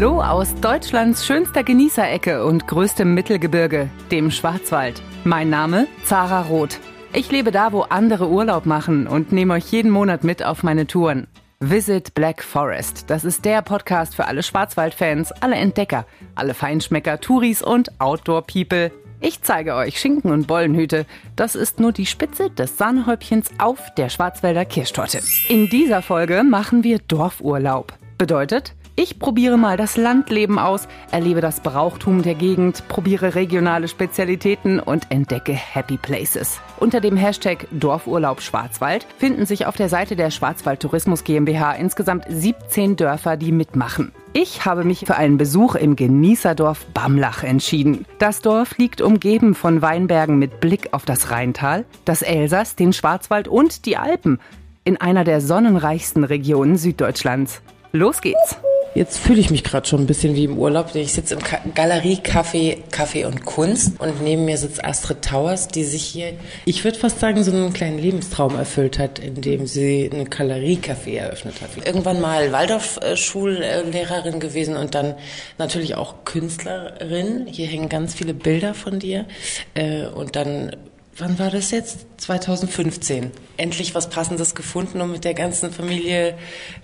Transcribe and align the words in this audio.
Hallo 0.00 0.22
aus 0.22 0.54
Deutschlands 0.54 1.26
schönster 1.26 1.64
Genießerecke 1.64 2.44
und 2.44 2.68
größtem 2.68 3.14
Mittelgebirge, 3.14 3.90
dem 4.12 4.30
Schwarzwald. 4.30 5.02
Mein 5.24 5.50
Name 5.50 5.88
Zara 6.04 6.42
Roth. 6.42 6.78
Ich 7.12 7.32
lebe 7.32 7.50
da, 7.50 7.72
wo 7.72 7.80
andere 7.80 8.28
Urlaub 8.28 8.64
machen 8.64 9.08
und 9.08 9.32
nehme 9.32 9.54
euch 9.54 9.72
jeden 9.72 9.90
Monat 9.90 10.22
mit 10.22 10.44
auf 10.44 10.62
meine 10.62 10.86
Touren. 10.86 11.26
Visit 11.58 12.14
Black 12.14 12.44
Forest. 12.44 13.10
Das 13.10 13.24
ist 13.24 13.44
der 13.44 13.60
Podcast 13.60 14.14
für 14.14 14.26
alle 14.26 14.44
Schwarzwaldfans, 14.44 15.32
alle 15.32 15.56
Entdecker, 15.56 16.06
alle 16.36 16.54
Feinschmecker, 16.54 17.18
Touris 17.18 17.60
und 17.60 18.00
Outdoor-People. 18.00 18.92
Ich 19.20 19.42
zeige 19.42 19.74
euch 19.74 19.98
Schinken 19.98 20.30
und 20.30 20.46
Bollenhüte. 20.46 21.06
Das 21.34 21.56
ist 21.56 21.80
nur 21.80 21.90
die 21.90 22.06
Spitze 22.06 22.50
des 22.50 22.78
Sahnehäubchens 22.78 23.50
auf 23.58 23.92
der 23.96 24.10
Schwarzwälder 24.10 24.64
Kirschtorte. 24.64 25.18
In 25.48 25.68
dieser 25.68 26.02
Folge 26.02 26.44
machen 26.44 26.84
wir 26.84 27.00
Dorfurlaub. 27.00 27.94
Bedeutet, 28.16 28.74
ich 28.98 29.20
probiere 29.20 29.56
mal 29.56 29.76
das 29.76 29.96
Landleben 29.96 30.58
aus, 30.58 30.88
erlebe 31.12 31.40
das 31.40 31.60
Brauchtum 31.60 32.22
der 32.22 32.34
Gegend, 32.34 32.88
probiere 32.88 33.36
regionale 33.36 33.86
Spezialitäten 33.86 34.80
und 34.80 35.12
entdecke 35.12 35.52
Happy 35.52 35.96
Places. 35.96 36.58
Unter 36.80 37.00
dem 37.00 37.16
Hashtag 37.16 37.68
Dorfurlaub 37.70 38.42
Schwarzwald 38.42 39.06
finden 39.16 39.46
sich 39.46 39.66
auf 39.66 39.76
der 39.76 39.88
Seite 39.88 40.16
der 40.16 40.32
Schwarzwald 40.32 40.80
Tourismus 40.80 41.22
GmbH 41.22 41.74
insgesamt 41.74 42.24
17 42.28 42.96
Dörfer, 42.96 43.36
die 43.36 43.52
mitmachen. 43.52 44.10
Ich 44.32 44.64
habe 44.64 44.82
mich 44.82 45.04
für 45.06 45.14
einen 45.14 45.36
Besuch 45.36 45.76
im 45.76 45.94
Genießerdorf 45.94 46.84
Bamlach 46.86 47.44
entschieden. 47.44 48.04
Das 48.18 48.42
Dorf 48.42 48.78
liegt 48.78 49.00
umgeben 49.00 49.54
von 49.54 49.80
Weinbergen 49.80 50.40
mit 50.40 50.58
Blick 50.58 50.88
auf 50.90 51.04
das 51.04 51.30
Rheintal, 51.30 51.84
das 52.04 52.22
Elsass, 52.22 52.74
den 52.74 52.92
Schwarzwald 52.92 53.46
und 53.46 53.86
die 53.86 53.96
Alpen 53.96 54.40
in 54.82 55.00
einer 55.00 55.22
der 55.22 55.40
sonnenreichsten 55.40 56.24
Regionen 56.24 56.76
Süddeutschlands. 56.76 57.62
Los 57.92 58.20
geht's! 58.20 58.58
Jetzt 58.94 59.18
fühle 59.18 59.40
ich 59.40 59.50
mich 59.50 59.64
gerade 59.64 59.86
schon 59.86 60.00
ein 60.00 60.06
bisschen 60.06 60.34
wie 60.34 60.44
im 60.44 60.58
Urlaub. 60.58 60.94
Ich 60.94 61.12
sitze 61.12 61.34
im 61.34 61.42
Ka 61.42 61.60
Galerie 61.74 62.16
Café, 62.22 62.78
Kaffee 62.90 63.26
und 63.26 63.44
Kunst 63.44 64.00
und 64.00 64.22
neben 64.22 64.44
mir 64.44 64.56
sitzt 64.56 64.84
Astrid 64.84 65.22
Towers, 65.22 65.68
die 65.68 65.84
sich 65.84 66.02
hier, 66.02 66.32
ich 66.64 66.82
würde 66.84 66.98
fast 66.98 67.20
sagen, 67.20 67.44
so 67.44 67.52
einen 67.52 67.72
kleinen 67.72 67.98
Lebenstraum 67.98 68.56
erfüllt 68.56 68.98
hat, 68.98 69.18
indem 69.18 69.66
sie 69.66 70.10
eine 70.12 70.24
Galerie 70.24 70.78
Café 70.82 71.18
eröffnet 71.18 71.56
hat. 71.60 71.86
Irgendwann 71.86 72.20
mal 72.20 72.50
Waldorf-Schullehrerin 72.50 74.40
gewesen 74.40 74.76
und 74.76 74.94
dann 74.94 75.14
natürlich 75.58 75.94
auch 75.94 76.24
Künstlerin. 76.24 77.46
Hier 77.46 77.66
hängen 77.66 77.88
ganz 77.88 78.14
viele 78.14 78.34
Bilder 78.34 78.74
von 78.74 78.98
dir 78.98 79.26
äh, 79.74 80.06
und 80.06 80.34
dann 80.34 80.74
Wann 81.18 81.38
war 81.38 81.50
das 81.50 81.72
jetzt? 81.72 82.06
2015. 82.18 83.30
Endlich 83.56 83.94
was 83.94 84.08
Passendes 84.08 84.54
gefunden 84.54 85.00
und 85.00 85.12
mit 85.12 85.24
der 85.24 85.34
ganzen 85.34 85.72
Familie 85.72 86.34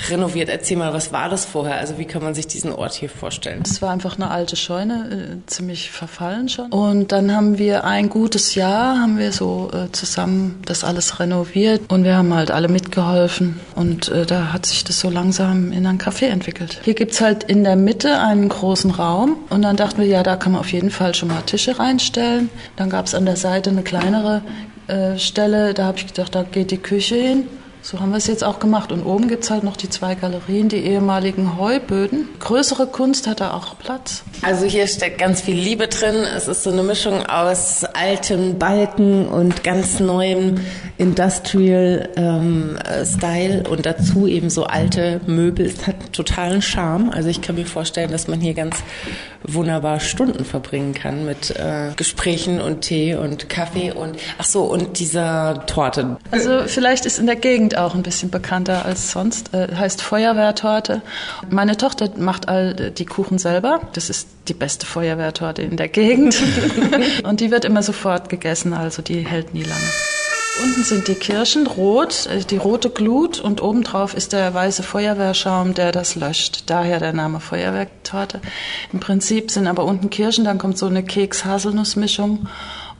renoviert. 0.08 0.48
Erzähl 0.48 0.76
mal, 0.76 0.92
was 0.92 1.12
war 1.12 1.28
das 1.28 1.44
vorher? 1.44 1.76
Also 1.76 1.98
wie 1.98 2.04
kann 2.04 2.22
man 2.22 2.34
sich 2.34 2.46
diesen 2.46 2.72
Ort 2.72 2.94
hier 2.94 3.08
vorstellen? 3.08 3.62
Es 3.64 3.82
war 3.82 3.91
einfach 3.91 4.16
eine 4.16 4.30
alte 4.30 4.56
Scheune, 4.56 5.41
äh, 5.44 5.46
ziemlich 5.46 5.91
verfallen 5.91 6.48
schon. 6.48 6.72
Und 6.72 7.12
dann 7.12 7.34
haben 7.34 7.58
wir 7.58 7.84
ein 7.84 8.08
gutes 8.08 8.54
Jahr, 8.54 8.98
haben 8.98 9.18
wir 9.18 9.32
so 9.32 9.70
äh, 9.72 9.91
zusammen 9.92 10.60
das 10.66 10.84
alles 10.84 11.20
renoviert 11.20 11.82
und 11.92 12.04
wir 12.04 12.16
haben 12.16 12.32
halt 12.34 12.50
alle 12.50 12.69
mitgeholfen. 12.69 13.60
Und 13.74 14.08
äh, 14.08 14.26
da 14.26 14.52
hat 14.52 14.66
sich 14.66 14.84
das 14.84 15.00
so 15.00 15.10
langsam 15.10 15.72
in 15.72 15.86
ein 15.86 15.98
Café 15.98 16.26
entwickelt. 16.26 16.80
Hier 16.84 16.94
gibt's 16.94 17.20
halt 17.20 17.44
in 17.44 17.64
der 17.64 17.76
Mitte 17.76 18.20
einen 18.20 18.48
großen 18.48 18.92
Raum 18.92 19.36
und 19.50 19.62
dann 19.62 19.76
dachten 19.76 20.00
wir, 20.00 20.08
ja, 20.08 20.22
da 20.22 20.36
kann 20.36 20.52
man 20.52 20.60
auf 20.60 20.72
jeden 20.72 20.91
Fall 20.91 21.14
schon 21.14 21.28
mal 21.28 21.42
Tische 21.42 21.78
reinstellen. 21.78 22.50
Dann 22.76 22.91
gab's 22.91 23.14
an 23.14 23.26
der 23.26 23.36
Seite 23.36 23.70
eine 23.70 23.82
kleinere 23.82 24.23
kleinere 24.25 24.42
äh, 24.86 25.19
Stelle, 25.19 25.75
da 25.75 25.84
habe 25.84 25.98
ich 25.98 26.06
gedacht, 26.06 26.34
da 26.34 26.42
geht 26.42 26.70
die 26.70 26.78
Küche 26.78 27.17
hin. 27.17 27.48
So 27.83 28.00
haben 28.00 28.12
wir 28.12 28.16
es 28.16 28.26
jetzt 28.26 28.43
auch 28.43 28.60
gemacht. 28.60 28.93
Und 28.93 29.04
oben 29.04 29.28
gibt 29.28 29.44
es 29.44 29.50
halt 29.50 29.62
noch 29.62 29.76
die 29.76 29.91
zwei 29.91 30.15
Galerien, 30.15 30.71
die 30.71 30.78
ehemaligen 30.78 31.59
Heuböden. 31.59 32.28
Größere 32.38 32.87
Kunst 32.87 33.26
hat 33.26 33.43
da 33.43 33.53
auch 33.53 33.78
Platz. 33.78 34.25
Also 34.41 34.65
hier 34.65 34.87
steckt 34.87 35.19
ganz 35.19 35.43
viel 35.43 35.54
Liebe 35.56 35.87
drin. 35.88 36.15
Es 36.34 36.48
ist 36.48 36.62
so 36.62 36.71
eine 36.71 36.82
Mischung 36.82 37.26
aus 37.26 37.84
altem 37.84 38.59
Balken 38.59 39.28
und 39.28 39.65
ganz 39.65 40.00
neuem 40.00 40.62
Industrial 40.97 42.09
ähm, 42.16 42.78
und 43.69 43.84
dazu 43.84 44.27
eben 44.27 44.48
so 44.48 44.65
alte 44.65 45.21
Möbel. 45.27 45.66
Es 45.66 45.87
hat 45.87 45.97
totalen 46.15 46.62
Charme. 46.62 47.10
Also 47.10 47.28
ich 47.28 47.43
kann 47.43 47.54
mir 47.54 47.66
vorstellen, 47.66 48.10
dass 48.10 48.28
man 48.28 48.41
hier 48.41 48.54
ganz 48.54 48.82
wunderbar 49.47 50.00
Stunden 50.00 50.44
verbringen 50.44 50.94
kann 50.94 51.25
mit 51.25 51.50
äh, 51.50 51.93
Gesprächen 51.97 52.60
und 52.60 52.82
Tee 52.82 53.15
und 53.15 53.49
Kaffee 53.49 53.93
und 53.93 54.16
ach 54.38 54.44
so 54.44 54.65
und 54.65 54.99
dieser 54.99 55.66
Torte. 55.66 56.16
Also 56.31 56.62
vielleicht 56.66 57.06
ist 57.06 57.19
in 57.19 57.27
der 57.27 57.37
Gegend 57.37 57.77
auch 57.77 57.94
ein 57.94 58.03
bisschen 58.03 58.31
bekannter 58.31 58.84
als 58.84 59.12
sonst. 59.12 59.54
Äh, 59.54 59.69
heißt 59.75 60.03
Feuerwehrtorte. 60.03 61.03
Meine 61.50 61.77
Tochter 61.77 62.10
macht 62.16 62.49
all 62.49 62.91
die 62.91 63.06
Kuchen 63.06 63.38
selber. 63.38 63.81
Das 63.93 64.10
ist 64.10 64.28
die 64.49 64.54
beste 64.54 64.87
Feuerwehrtorte 64.87 65.62
in 65.62 65.77
der 65.77 65.88
Gegend 65.88 66.37
und 67.25 67.41
die 67.41 67.50
wird 67.50 67.65
immer 67.65 67.83
sofort 67.83 68.28
gegessen. 68.28 68.72
Also 68.72 69.03
die 69.03 69.27
hält 69.27 69.54
nie 69.54 69.62
lange. 69.62 70.13
Unten 70.62 70.84
sind 70.84 71.09
die 71.09 71.16
Kirschen 71.16 71.66
rot, 71.66 72.26
äh, 72.26 72.38
die 72.38 72.56
rote 72.56 72.88
Glut 72.88 73.41
und 73.41 73.60
obendrauf 73.60 74.15
ist 74.15 74.32
der 74.32 74.54
weiße 74.54 74.84
Feuerwehrschaum, 74.84 75.75
der 75.75 75.91
das 75.91 76.15
löscht. 76.15 76.65
Daher 76.66 77.00
der 77.00 77.12
Name 77.12 77.41
Feuerwehrtorte. 77.41 78.41
Im 78.92 79.00
Prinzip 79.00 79.50
sind 79.50 79.66
aber 79.66 79.84
unten 79.84 80.10
Kirschen, 80.10 80.44
dann 80.44 80.59
kommt 80.59 80.78
so 80.78 80.87
eine 80.87 81.03
Keks-Haselnuss-Mischung 81.03 82.47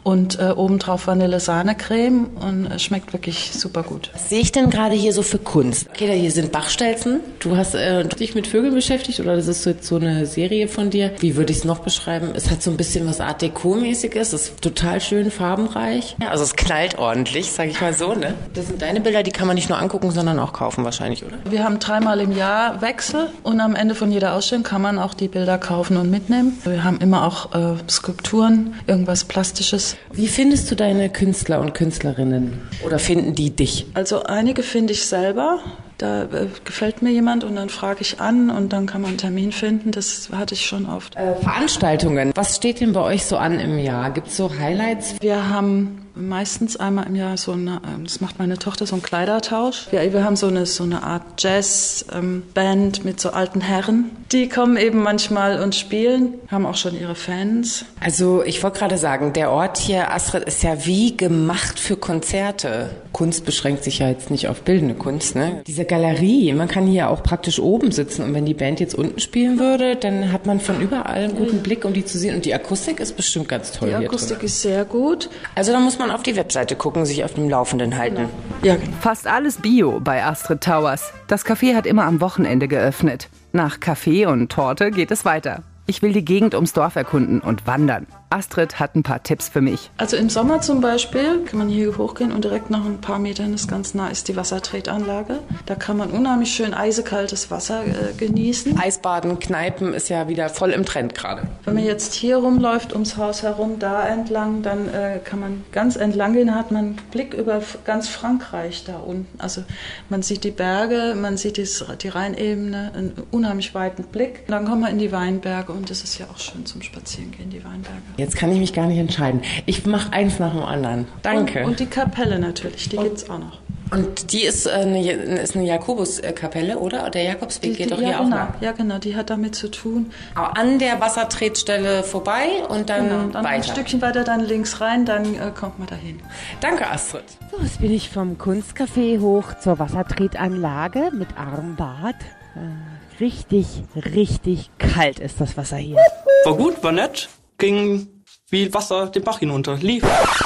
und 0.05 0.39
äh, 0.39 0.51
obendrauf 0.51 1.07
Vanille-Sahne-Creme 1.07 2.27
und 2.41 2.67
es 2.67 2.83
schmeckt 2.83 3.13
wirklich 3.13 3.53
super 3.53 3.83
gut. 3.83 4.11
Was 4.13 4.29
sehe 4.29 4.41
ich 4.41 4.53
denn 4.53 4.71
gerade 4.71 4.95
hier 4.95 5.13
so 5.13 5.23
für 5.23 5.39
Kunst? 5.39 5.89
Okay, 5.91 6.07
da 6.07 6.13
hier 6.13 6.31
sind 6.31 6.53
Bachstelzen. 6.53 7.21
Du 7.41 7.57
hast 7.57 7.75
äh, 7.75 8.05
dich 8.05 8.35
mit 8.35 8.47
Vögeln 8.47 8.75
beschäftigt 8.75 9.19
oder 9.21 9.35
das 9.35 9.49
ist 9.49 9.65
jetzt 9.65 9.87
so 9.87 9.97
eine 9.97 10.27
Serie 10.27 10.69
von 10.69 10.91
dir. 10.91 11.13
Wie 11.21 11.37
würde 11.37 11.53
ich 11.53 11.59
es 11.59 11.65
noch 11.65 11.81
beschreiben? 11.81 12.31
Es 12.35 12.51
hat 12.51 12.63
so 12.63 12.71
ein 12.71 12.77
bisschen 12.77 13.09
was 13.09 13.21
Art 13.21 13.43
Deco-mäßiges. 13.43 14.35
Es 14.35 14.51
ist 14.51 14.61
total 14.61 15.01
schön 15.01 15.31
farbenreich. 15.31 16.17
Ja, 16.21 16.29
also 16.29 16.45
es 16.45 16.55
knallt 16.55 16.99
ordentlich, 16.99 17.51
sage 17.51 17.71
ich 17.71 17.81
mal 17.81 17.95
so. 17.95 18.15
Ne? 18.15 18.35
Das 18.53 18.67
sind 18.67 18.83
deine 18.83 19.01
Bilder, 19.01 19.23
die 19.23 19.31
kann 19.31 19.47
man 19.47 19.57
nicht 19.57 19.71
nur 19.71 19.79
angucken, 19.79 20.11
sondern 20.11 20.39
auch 20.39 20.53
kaufen 20.53 20.85
wahrscheinlich, 20.85 21.25
oder? 21.25 21.39
Wir 21.49 21.65
haben 21.65 21.79
dreimal 21.79 22.21
im 22.21 22.37
Jahr 22.37 22.83
Wechsel 22.83 23.31
und 23.43 23.59
am 23.61 23.75
Ende 23.75 23.95
von 23.95 24.13
jeder 24.13 24.35
Ausstellung 24.35 24.65
kann 24.65 24.83
man 24.83 24.99
auch 24.99 25.15
die 25.15 25.29
Bilder 25.29 25.57
kaufen 25.57 25.97
und 25.97 26.11
mitnehmen. 26.11 26.59
Wir 26.65 26.85
haben 26.85 26.99
immer 26.99 27.27
auch 27.27 27.55
äh, 27.55 27.77
Skulpturen, 27.89 28.75
irgendwas 28.87 29.25
Plastisches 29.25 29.94
wie 30.13 30.29
findest 30.29 30.71
du 30.71 30.75
deine 30.75 31.11
Künstler 31.11 31.61
und 31.61 31.75
Künstlerinnen? 31.75 32.61
Oder 32.85 32.99
finden 32.99 33.35
die 33.35 33.51
dich? 33.51 33.87
Also 33.95 34.23
einige 34.23 34.63
finde 34.63 34.93
ich 34.93 35.07
selber. 35.07 35.61
Da 35.99 36.25
äh, 36.25 36.49
gefällt 36.65 37.03
mir 37.03 37.11
jemand 37.11 37.45
und 37.45 37.55
dann 37.55 37.69
frage 37.69 38.01
ich 38.01 38.21
an 38.21 38.51
und 38.51 38.73
dann 38.73 38.87
kann 38.87 39.01
man 39.01 39.11
einen 39.11 39.19
Termin 39.19 39.53
finden. 39.53 39.93
Das 39.93 40.29
hatte 40.33 40.55
ich 40.55 40.67
schon 40.67 40.87
oft. 40.87 41.17
Äh, 41.17 41.37
Veranstaltungen. 41.37 42.33
Was 42.35 42.57
steht 42.57 42.81
denn 42.81 42.93
bei 42.93 43.01
euch 43.01 43.25
so 43.25 43.37
an 43.37 43.61
im 43.61 43.79
Jahr? 43.79 44.11
Gibt 44.11 44.29
es 44.29 44.37
so 44.37 44.51
Highlights? 44.59 45.15
Wir 45.21 45.49
haben 45.49 46.04
meistens 46.15 46.77
einmal 46.77 47.07
im 47.07 47.17
Jahr 47.17 47.37
so 47.37 47.53
eine, 47.53 47.81
ähm, 47.87 48.05
das 48.05 48.21
macht 48.21 48.39
meine 48.39 48.59
Tochter, 48.59 48.87
so 48.87 48.95
einen 48.95 49.03
Kleidertausch. 49.03 49.89
Wir, 49.91 50.13
wir 50.13 50.25
haben 50.25 50.37
so 50.37 50.47
eine, 50.47 50.67
so 50.67 50.85
eine 50.85 51.03
Art 51.03 51.23
Jazzband 51.39 52.99
ähm, 52.99 53.05
mit 53.05 53.21
so 53.21 53.31
alten 53.31 53.61
Herren. 53.61 54.11
Die 54.33 54.49
kommen 54.49 54.77
eben 54.77 55.03
manchmal 55.03 55.63
und 55.63 55.75
spielen, 55.75 56.35
haben 56.51 56.67
auch 56.67 56.77
schon 56.77 56.99
ihre 56.99 57.15
Fans. 57.15 57.85
Also 58.01 58.43
ich 58.43 58.63
wollte 58.63 58.79
gerade 58.79 58.99
sagen, 58.99 59.33
der 59.33 59.51
Ort 59.51 59.79
hier, 59.79 60.13
Astrid, 60.13 60.45
ist 60.45 60.63
ja 60.63 60.87
wie 60.87 61.17
gemacht 61.17 61.79
für 61.79 61.97
Konzerte. 61.97 62.91
Kunst 63.13 63.45
beschränkt 63.45 63.85
sich 63.85 64.01
ja 64.01 64.09
jetzt 64.09 64.31
nicht 64.31 64.49
auf 64.49 64.63
bildende 64.63 64.95
Kunst, 64.95 65.37
ne? 65.37 65.63
Diese 65.67 65.85
Galerie, 65.85 66.53
man 66.53 66.67
kann 66.67 66.87
hier 66.87 67.11
auch 67.11 67.23
praktisch 67.23 67.61
oben 67.61 67.93
sitzen 67.93 68.23
und 68.23 68.35
wenn 68.35 68.45
die 68.45 68.55
Band 68.55 68.81
jetzt 68.81 68.95
unten 68.95 69.21
spielen 69.21 69.61
würde, 69.61 69.95
dann 69.95 70.33
hat 70.33 70.47
man 70.47 70.59
von 70.59 70.81
überall 70.81 71.23
einen 71.23 71.37
guten 71.37 71.63
Blick, 71.63 71.85
um 71.85 71.93
die 71.93 72.05
zu 72.05 72.19
sehen 72.19 72.35
und 72.35 72.45
die 72.45 72.53
Akustik 72.53 72.99
ist 72.99 73.17
bestimmt 73.17 73.49
ganz 73.49 73.71
toll 73.71 73.91
Die 73.91 73.95
Akustik 73.95 74.43
ist 74.43 74.63
sehr 74.63 74.85
gut. 74.85 75.31
Also 75.55 75.71
da 75.71 75.79
muss 75.79 75.99
man 75.99 76.04
man 76.07 76.15
auf 76.15 76.23
die 76.23 76.37
Webseite 76.37 76.77
gucken, 76.77 77.07
sich 77.07 77.25
auf 77.25 77.35
dem 77.35 77.49
Laufenden 77.49 77.97
halten. 77.97 78.29
Genau. 78.63 78.75
Ja. 78.75 78.77
Fast 79.01 79.27
alles 79.27 79.57
Bio 79.57 80.01
bei 80.01 80.23
Astrid 80.23 80.61
Towers. 80.61 81.13
Das 81.29 81.47
Café 81.47 81.75
hat 81.75 81.87
immer 81.87 82.05
am 82.05 82.21
Wochenende 82.21 82.69
geöffnet. 82.69 83.29
Nach 83.53 83.81
Kaffee 83.81 84.27
und 84.27 84.53
Torte 84.53 84.91
geht 84.91 85.11
es 85.11 85.25
weiter. 85.25 85.63
Ich 85.87 86.03
will 86.03 86.13
die 86.13 86.25
Gegend 86.25 86.55
ums 86.55 86.73
Dorf 86.73 86.97
erkunden 86.97 87.41
und 87.41 87.67
wandern. 87.67 88.07
Astrid 88.35 88.81
hat 88.81 88.97
ein 88.97 89.05
paar 89.05 89.23
Tipps 89.23 89.49
für 89.49 89.61
mich. 89.61 89.91
Also 89.97 90.17
im 90.17 90.29
Sommer 90.29 90.61
zum 90.61 90.81
Beispiel 90.81 91.45
kann 91.45 91.59
man 91.59 91.69
hier 91.69 91.97
hochgehen 91.97 92.33
und 92.33 92.43
direkt 92.43 92.69
nach 92.69 92.85
ein 92.85 93.01
paar 93.01 93.21
Metern 93.21 93.55
ist 93.55 93.69
ganz 93.69 93.95
nah 93.95 94.09
ist 94.09 94.27
die 94.27 94.35
Wassertretanlage. 94.35 95.39
Da 95.67 95.77
kann 95.77 95.97
man 95.97 96.11
unheimlich 96.11 96.53
schön 96.53 96.75
eisekaltes 96.75 97.53
Wasser 97.53 97.85
äh, 97.87 98.13
genießen. 98.17 98.77
Eisbaden, 98.79 99.39
Kneipen 99.39 99.95
ist 99.95 100.09
ja 100.09 100.29
wieder 100.29 100.49
voll 100.49 100.71
im 100.71 100.85
Trend 100.85 101.15
gerade. 101.15 101.43
Wenn 101.65 101.75
man 101.75 101.85
jetzt 101.85 102.15
hier 102.15 102.39
rumläuft 102.39 102.93
ums 102.93 103.17
Haus 103.17 103.45
herum, 103.45 103.79
da 103.79 104.07
entlang, 104.07 104.63
dann 104.63 104.93
äh, 104.93 105.21
kann 105.23 105.39
man 105.39 105.65
ganz 105.71 105.95
entlang 105.95 106.33
gehen, 106.33 106.55
hat 106.55 106.73
man 106.73 106.97
Blick 107.13 107.35
über 107.35 107.63
ganz 107.85 108.09
Frankreich 108.09 108.85
da 108.85 108.97
unten. 108.97 109.39
Also 109.39 109.63
man 110.09 110.23
sieht 110.23 110.43
die 110.43 110.51
Berge, 110.51 111.15
man 111.17 111.37
sieht 111.37 111.57
die, 111.57 111.69
die 112.03 112.09
Rheinebene, 112.09 112.91
einen 112.95 113.13
unheimlich 113.31 113.75
weiten 113.75 114.03
Blick. 114.05 114.47
Dann 114.49 114.65
kommt 114.65 114.81
man 114.81 114.91
in 114.91 114.99
die 114.99 115.13
Weinberge 115.13 115.73
und 115.73 115.89
das 115.89 116.03
ist 116.03 116.19
ja 116.19 116.27
auch 116.33 116.39
schön 116.39 116.67
zum 116.67 116.83
Spazierengehen, 116.83 117.51
die 117.51 117.65
Weinberge. 117.65 118.03
Jetzt 118.25 118.37
kann 118.37 118.51
ich 118.51 118.59
mich 118.59 118.73
gar 118.73 118.87
nicht 118.87 118.99
entscheiden. 118.99 119.43
Ich 119.67 119.85
mache 119.85 120.13
eins 120.13 120.39
nach 120.39 120.53
dem 120.53 120.63
anderen. 120.63 121.07
Danke. 121.23 121.61
Und, 121.61 121.67
und 121.73 121.81
die 121.81 121.87
Kapelle 121.87 122.39
natürlich, 122.39 122.89
die 122.89 122.97
gibt 122.97 123.19
es 123.19 123.29
auch 123.29 123.39
noch. 123.39 123.59
Und 123.91 124.33
die 124.33 124.43
ist 124.45 124.67
äh, 124.67 124.71
eine, 124.71 125.03
ist 125.13 125.55
eine 125.55 125.67
Jakobuskapelle, 125.67 126.79
oder? 126.79 127.11
Der 127.11 127.23
Jakobsweg 127.25 127.73
Die- 127.73 127.77
geht 127.77 127.87
die- 127.87 127.91
doch 127.91 128.01
ja, 128.01 128.09
hier 128.09 128.17
auch 128.21 128.25
genau. 128.25 128.37
lang. 128.37 128.55
Ja, 128.63 128.73
genau, 128.73 128.97
die 128.99 129.15
hat 129.15 129.29
damit 129.29 129.55
zu 129.55 129.71
tun. 129.71 130.11
An 130.35 130.79
der 130.79 131.01
Wassertretstelle 131.01 132.03
vorbei 132.03 132.47
und 132.71 132.89
dann 132.89 133.09
Genau, 133.09 133.23
dann 133.29 133.45
ein 133.47 133.61
weiter. 133.61 133.73
Stückchen 133.73 134.01
weiter, 134.01 134.25
dann 134.25 134.41
links 134.41 134.81
rein, 134.81 135.05
dann 135.05 135.35
äh, 135.35 135.53
kommt 135.55 135.79
man 135.79 135.87
dahin. 135.87 136.19
Danke, 136.61 136.91
Astrid. 136.91 137.25
So, 137.53 137.63
jetzt 137.63 137.81
bin 137.81 137.93
ich 137.93 138.09
vom 138.09 138.39
Kunstcafé 138.39 139.21
hoch 139.21 139.59
zur 139.61 139.79
Wassertretanlage 139.79 141.11
mit 141.13 141.29
Armbad. 141.37 142.17
Äh, 142.57 143.21
richtig, 143.23 143.67
richtig 144.15 144.71
kalt 144.79 145.19
ist 145.19 145.41
das 145.41 145.57
Wasser 145.57 145.77
hier. 145.77 145.99
War 146.45 146.57
gut, 146.57 146.83
war 146.83 146.93
nett, 146.93 147.29
ging 147.59 148.09
wie 148.55 148.73
Wasser 148.73 149.09
den 149.09 149.25
Bach 149.25 149.41
hinunter, 149.41 149.77
lief. 149.77 150.05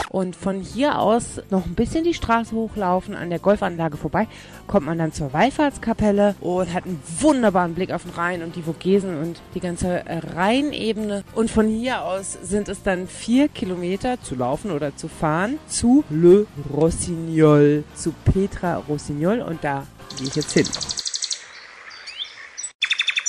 Und 0.09 0.35
von 0.35 0.61
hier 0.61 0.99
aus 0.99 1.43
noch 1.51 1.67
ein 1.67 1.75
bisschen 1.75 2.05
die 2.05 2.15
Straße 2.15 2.53
hochlaufen, 2.53 3.15
an 3.15 3.29
der 3.29 3.39
Golfanlage 3.39 3.99
vorbei, 3.99 4.27
kommt 4.67 4.87
man 4.87 4.97
dann 4.97 5.13
zur 5.13 5.35
Wallfahrtskapelle 5.35 6.35
und 6.41 6.73
hat 6.73 6.87
einen 6.87 7.03
wunderbaren 7.21 7.75
Blick 7.75 7.93
auf 7.93 8.05
den 8.05 8.13
Rhein 8.13 8.43
und 8.43 8.57
die 8.57 8.63
Vogesen 8.63 9.21
und 9.21 9.43
die 9.55 9.61
ganze 9.61 10.03
Rheinebene. 10.35 11.23
Und 11.35 11.51
von 11.51 11.69
hier 11.69 12.03
aus 12.03 12.39
sind 12.43 12.71
es 12.71 12.83
dann 12.83 13.09
vier 13.09 13.49
Kilometer 13.49 14.21
zu 14.23 14.35
laufen 14.35 14.71
oder 14.71 14.97
zu 14.97 15.09
fahren 15.09 15.59
zu 15.69 16.03
Le 16.09 16.47
Rossignol, 16.75 17.85
zu 17.95 18.15
Petra 18.25 18.83
Rossignol 18.89 19.41
und 19.41 19.63
da 19.63 19.87
gehe 20.17 20.29
ich 20.29 20.35
jetzt 20.35 20.53
hin. 20.53 20.67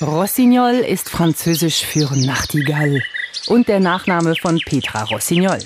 Rossignol 0.02 0.76
ist 0.76 1.10
französisch 1.10 1.86
für 1.86 2.10
Nachtigall 2.16 3.02
und 3.50 3.68
der 3.68 3.80
Nachname 3.80 4.36
von 4.36 4.60
Petra 4.63 5.04
Rossignol, 5.06 5.57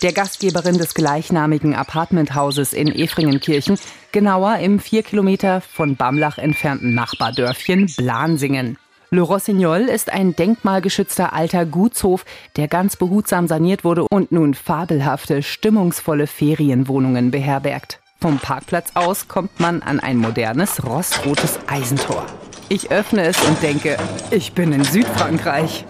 der 0.00 0.12
Gastgeberin 0.12 0.78
des 0.78 0.94
gleichnamigen 0.94 1.74
Apartmenthauses 1.74 2.72
in 2.72 2.92
Efringenkirchen, 2.94 3.78
genauer 4.12 4.58
im 4.58 4.78
vier 4.78 5.02
Kilometer 5.02 5.60
von 5.60 5.96
Bamlach 5.96 6.38
entfernten 6.38 6.94
Nachbardörfchen 6.94 7.92
Blansingen. 7.96 8.78
Le 9.10 9.20
Rossignol 9.20 9.82
ist 9.82 10.10
ein 10.10 10.34
denkmalgeschützter 10.34 11.32
alter 11.34 11.66
Gutshof, 11.66 12.24
der 12.56 12.68
ganz 12.68 12.96
behutsam 12.96 13.46
saniert 13.46 13.84
wurde 13.84 14.06
und 14.08 14.32
nun 14.32 14.54
fabelhafte, 14.54 15.42
stimmungsvolle 15.42 16.26
Ferienwohnungen 16.26 17.30
beherbergt. 17.30 18.00
Vom 18.20 18.38
Parkplatz 18.38 18.92
aus 18.94 19.26
kommt 19.26 19.58
man 19.58 19.82
an 19.82 19.98
ein 19.98 20.16
modernes, 20.16 20.86
rostrotes 20.86 21.58
Eisentor. 21.66 22.24
Ich 22.68 22.90
öffne 22.90 23.24
es 23.24 23.36
und 23.44 23.60
denke, 23.62 23.98
ich 24.30 24.52
bin 24.52 24.72
in 24.72 24.84
Südfrankreich. 24.84 25.84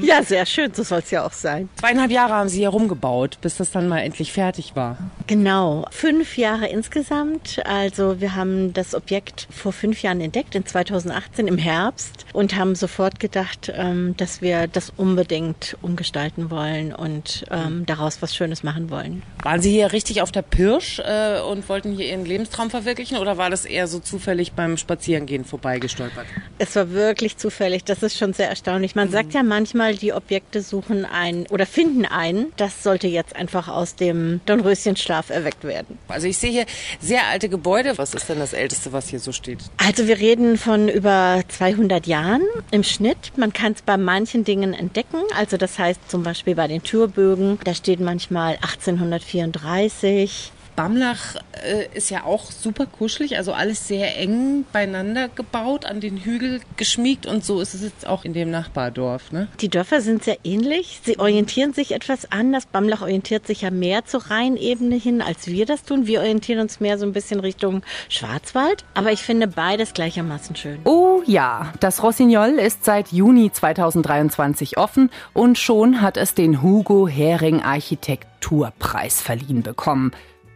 Ja, 0.00 0.22
sehr 0.22 0.46
schön, 0.46 0.72
so 0.74 0.82
soll 0.82 1.00
es 1.00 1.10
ja 1.10 1.24
auch 1.24 1.32
sein. 1.32 1.68
Zweieinhalb 1.76 2.10
Jahre 2.10 2.34
haben 2.34 2.48
sie 2.48 2.58
hier 2.58 2.70
rumgebaut, 2.70 3.38
bis 3.40 3.56
das 3.56 3.70
dann 3.70 3.88
mal 3.88 3.98
endlich 3.98 4.32
fertig 4.32 4.76
war. 4.76 4.98
Genau, 5.26 5.86
fünf 5.90 6.36
Jahre 6.36 6.66
insgesamt. 6.66 7.60
Also 7.64 8.20
wir 8.20 8.34
haben 8.34 8.72
das 8.72 8.94
Objekt 8.94 9.46
vor 9.50 9.72
fünf 9.72 10.02
Jahren 10.02 10.20
entdeckt, 10.20 10.54
in 10.54 10.66
2018 10.66 11.48
im 11.48 11.58
Herbst, 11.58 12.26
und 12.32 12.56
haben 12.56 12.74
sofort 12.74 13.20
gedacht, 13.20 13.72
ähm, 13.74 14.16
dass 14.16 14.42
wir 14.42 14.66
das 14.66 14.92
unbedingt 14.96 15.76
umgestalten 15.82 16.50
wollen 16.50 16.94
und 16.94 17.44
ähm, 17.50 17.84
daraus 17.86 18.22
was 18.22 18.34
Schönes 18.34 18.62
machen 18.62 18.90
wollen. 18.90 19.22
Waren 19.42 19.62
Sie 19.62 19.70
hier 19.70 19.92
richtig 19.92 20.22
auf 20.22 20.32
der 20.32 20.42
Pirsch 20.42 21.00
äh, 21.00 21.40
und 21.40 21.68
wollten 21.68 21.92
hier 21.92 22.06
Ihren 22.06 22.24
Lebenstraum 22.24 22.70
verwirklichen 22.70 23.18
oder 23.18 23.36
war 23.36 23.50
das 23.50 23.64
eher 23.64 23.86
so 23.86 23.98
zufällig 23.98 24.52
beim 24.52 24.76
Spazierengehen 24.76 25.44
vorbeigestolpert? 25.44 26.26
Es 26.58 26.76
war 26.76 26.90
wirklich 26.90 27.36
zufällig, 27.36 27.84
das 27.84 28.02
ist 28.02 28.18
schon 28.18 28.32
sehr 28.32 28.48
erstaunlich. 28.48 28.94
Man 28.94 29.10
sagt 29.10 29.34
ja 29.34 29.42
manchmal, 29.50 29.96
die 29.96 30.14
Objekte 30.14 30.62
suchen 30.62 31.04
einen 31.04 31.46
oder 31.48 31.66
finden 31.66 32.06
einen. 32.06 32.52
Das 32.56 32.82
sollte 32.82 33.08
jetzt 33.08 33.36
einfach 33.36 33.68
aus 33.68 33.96
dem 33.96 34.40
Dornröschenschlaf 34.46 35.28
erweckt 35.28 35.64
werden. 35.64 35.98
Also 36.08 36.28
ich 36.28 36.38
sehe 36.38 36.50
hier 36.50 36.66
sehr 37.00 37.26
alte 37.26 37.48
Gebäude. 37.48 37.98
Was 37.98 38.14
ist 38.14 38.28
denn 38.28 38.38
das 38.38 38.52
Älteste, 38.52 38.92
was 38.92 39.08
hier 39.08 39.18
so 39.18 39.32
steht? 39.32 39.58
Also 39.76 40.06
wir 40.06 40.18
reden 40.18 40.56
von 40.56 40.88
über 40.88 41.42
200 41.48 42.06
Jahren 42.06 42.42
im 42.70 42.84
Schnitt. 42.84 43.32
Man 43.36 43.52
kann 43.52 43.72
es 43.72 43.82
bei 43.82 43.96
manchen 43.96 44.44
Dingen 44.44 44.72
entdecken. 44.72 45.18
Also 45.36 45.56
das 45.56 45.78
heißt 45.78 46.08
zum 46.08 46.22
Beispiel 46.22 46.54
bei 46.54 46.68
den 46.68 46.82
Türbögen, 46.82 47.58
da 47.64 47.74
steht 47.74 48.00
manchmal 48.00 48.54
1834. 48.62 50.52
Bamlach 50.80 51.36
äh, 51.62 51.94
ist 51.94 52.08
ja 52.08 52.24
auch 52.24 52.50
super 52.50 52.86
kuschelig, 52.86 53.36
also 53.36 53.52
alles 53.52 53.86
sehr 53.86 54.16
eng 54.16 54.64
beieinander 54.72 55.28
gebaut, 55.28 55.84
an 55.84 56.00
den 56.00 56.16
Hügel 56.16 56.62
geschmiegt 56.78 57.26
und 57.26 57.44
so 57.44 57.60
ist 57.60 57.74
es 57.74 57.82
jetzt 57.82 58.06
auch 58.06 58.24
in 58.24 58.32
dem 58.32 58.50
Nachbardorf, 58.50 59.30
ne? 59.30 59.48
Die 59.60 59.68
Dörfer 59.68 60.00
sind 60.00 60.24
sehr 60.24 60.38
ähnlich. 60.42 61.02
Sie 61.04 61.18
orientieren 61.18 61.74
sich 61.74 61.92
etwas 61.92 62.32
anders. 62.32 62.64
Bamlach 62.64 63.02
orientiert 63.02 63.46
sich 63.46 63.60
ja 63.60 63.70
mehr 63.70 64.06
zur 64.06 64.30
Rheinebene 64.30 64.96
hin, 64.96 65.20
als 65.20 65.48
wir 65.48 65.66
das 65.66 65.82
tun. 65.82 66.06
Wir 66.06 66.20
orientieren 66.20 66.60
uns 66.60 66.80
mehr 66.80 66.96
so 66.96 67.04
ein 67.04 67.12
bisschen 67.12 67.40
Richtung 67.40 67.82
Schwarzwald. 68.08 68.86
Aber 68.94 69.12
ich 69.12 69.20
finde 69.22 69.48
beides 69.48 69.92
gleichermaßen 69.92 70.56
schön. 70.56 70.78
Oh 70.84 71.20
ja, 71.26 71.74
das 71.80 72.02
Rossignol 72.02 72.58
ist 72.58 72.86
seit 72.86 73.12
Juni 73.12 73.52
2023 73.52 74.78
offen 74.78 75.10
und 75.34 75.58
schon 75.58 76.00
hat 76.00 76.16
es 76.16 76.32
den 76.32 76.62
Hugo 76.62 77.06
Hering 77.06 77.60
Architekturpreis 77.60 79.20
verliehen 79.20 79.62
bekommen. 79.62 80.12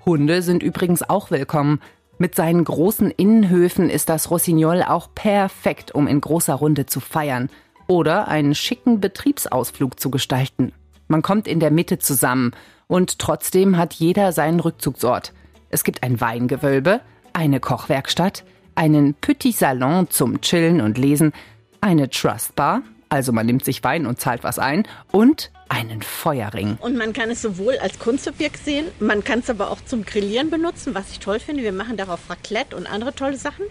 Hunde 0.06 0.43
sind 0.43 0.62
übrigens 0.62 1.09
auch 1.09 1.31
willkommen. 1.31 1.81
Mit 2.19 2.35
seinen 2.35 2.65
großen 2.65 3.11
Innenhöfen 3.11 3.89
ist 3.89 4.09
das 4.09 4.31
Rossignol 4.31 4.83
auch 4.83 5.09
perfekt, 5.15 5.95
um 5.95 6.06
in 6.06 6.21
großer 6.21 6.55
Runde 6.55 6.87
zu 6.87 7.01
feiern 7.01 7.49
oder 7.87 8.29
einen 8.29 8.55
schicken 8.55 9.01
Betriebsausflug 9.01 9.99
zu 9.99 10.11
gestalten. 10.11 10.73
Man 11.09 11.23
kommt 11.23 11.49
in 11.49 11.61
der 11.61 11.71
Mitte 11.71 11.99
zusammen 11.99 12.53
und 12.87 13.19
trotzdem 13.19 13.77
hat 13.77 13.95
jeder 13.95 14.33
seinen 14.33 14.61
Rückzugsort. 14.61 15.33
Es 15.71 15.85
gibt 15.85 16.03
ein 16.03 16.21
Weingewölbe, 16.21 17.01
eine 17.33 17.61
Kochwerkstatt, 17.61 18.45
einen 18.75 19.15
Petit 19.15 19.56
Salon 19.56 20.09
zum 20.11 20.41
Chillen 20.41 20.81
und 20.81 20.99
Lesen, 20.99 21.33
eine 21.81 22.11
Trustbar, 22.11 22.83
also 23.09 23.33
man 23.33 23.47
nimmt 23.47 23.65
sich 23.65 23.83
Wein 23.85 24.06
und 24.06 24.21
zahlt 24.21 24.45
was 24.45 24.59
ein, 24.59 24.87
und 25.12 25.51
einen 25.69 26.03
Feuerring. 26.03 26.77
Und 26.81 26.97
man 26.97 27.13
kann 27.13 27.31
es 27.31 27.41
sowohl 27.43 27.79
als 27.79 27.99
Kunstobjekt 27.99 28.65
sehen, 28.65 28.87
man 29.01 29.25
kann 29.25 29.39
es 29.41 29.49
aber 29.51 29.71
auch 29.71 29.79
zum 29.85 30.05
Grillieren 30.05 30.51
benutzen, 30.51 30.95
was 30.95 31.11
ich 31.11 31.19
toll 31.21 31.41
finde. 31.41 31.63
Wir 31.63 31.73
machen 31.73 31.97
darauf 31.97 32.21
Raclette 32.29 32.77
und 32.77 32.87
andere 32.87 33.15
tolle 33.15 33.37
Sachen. 33.37 33.65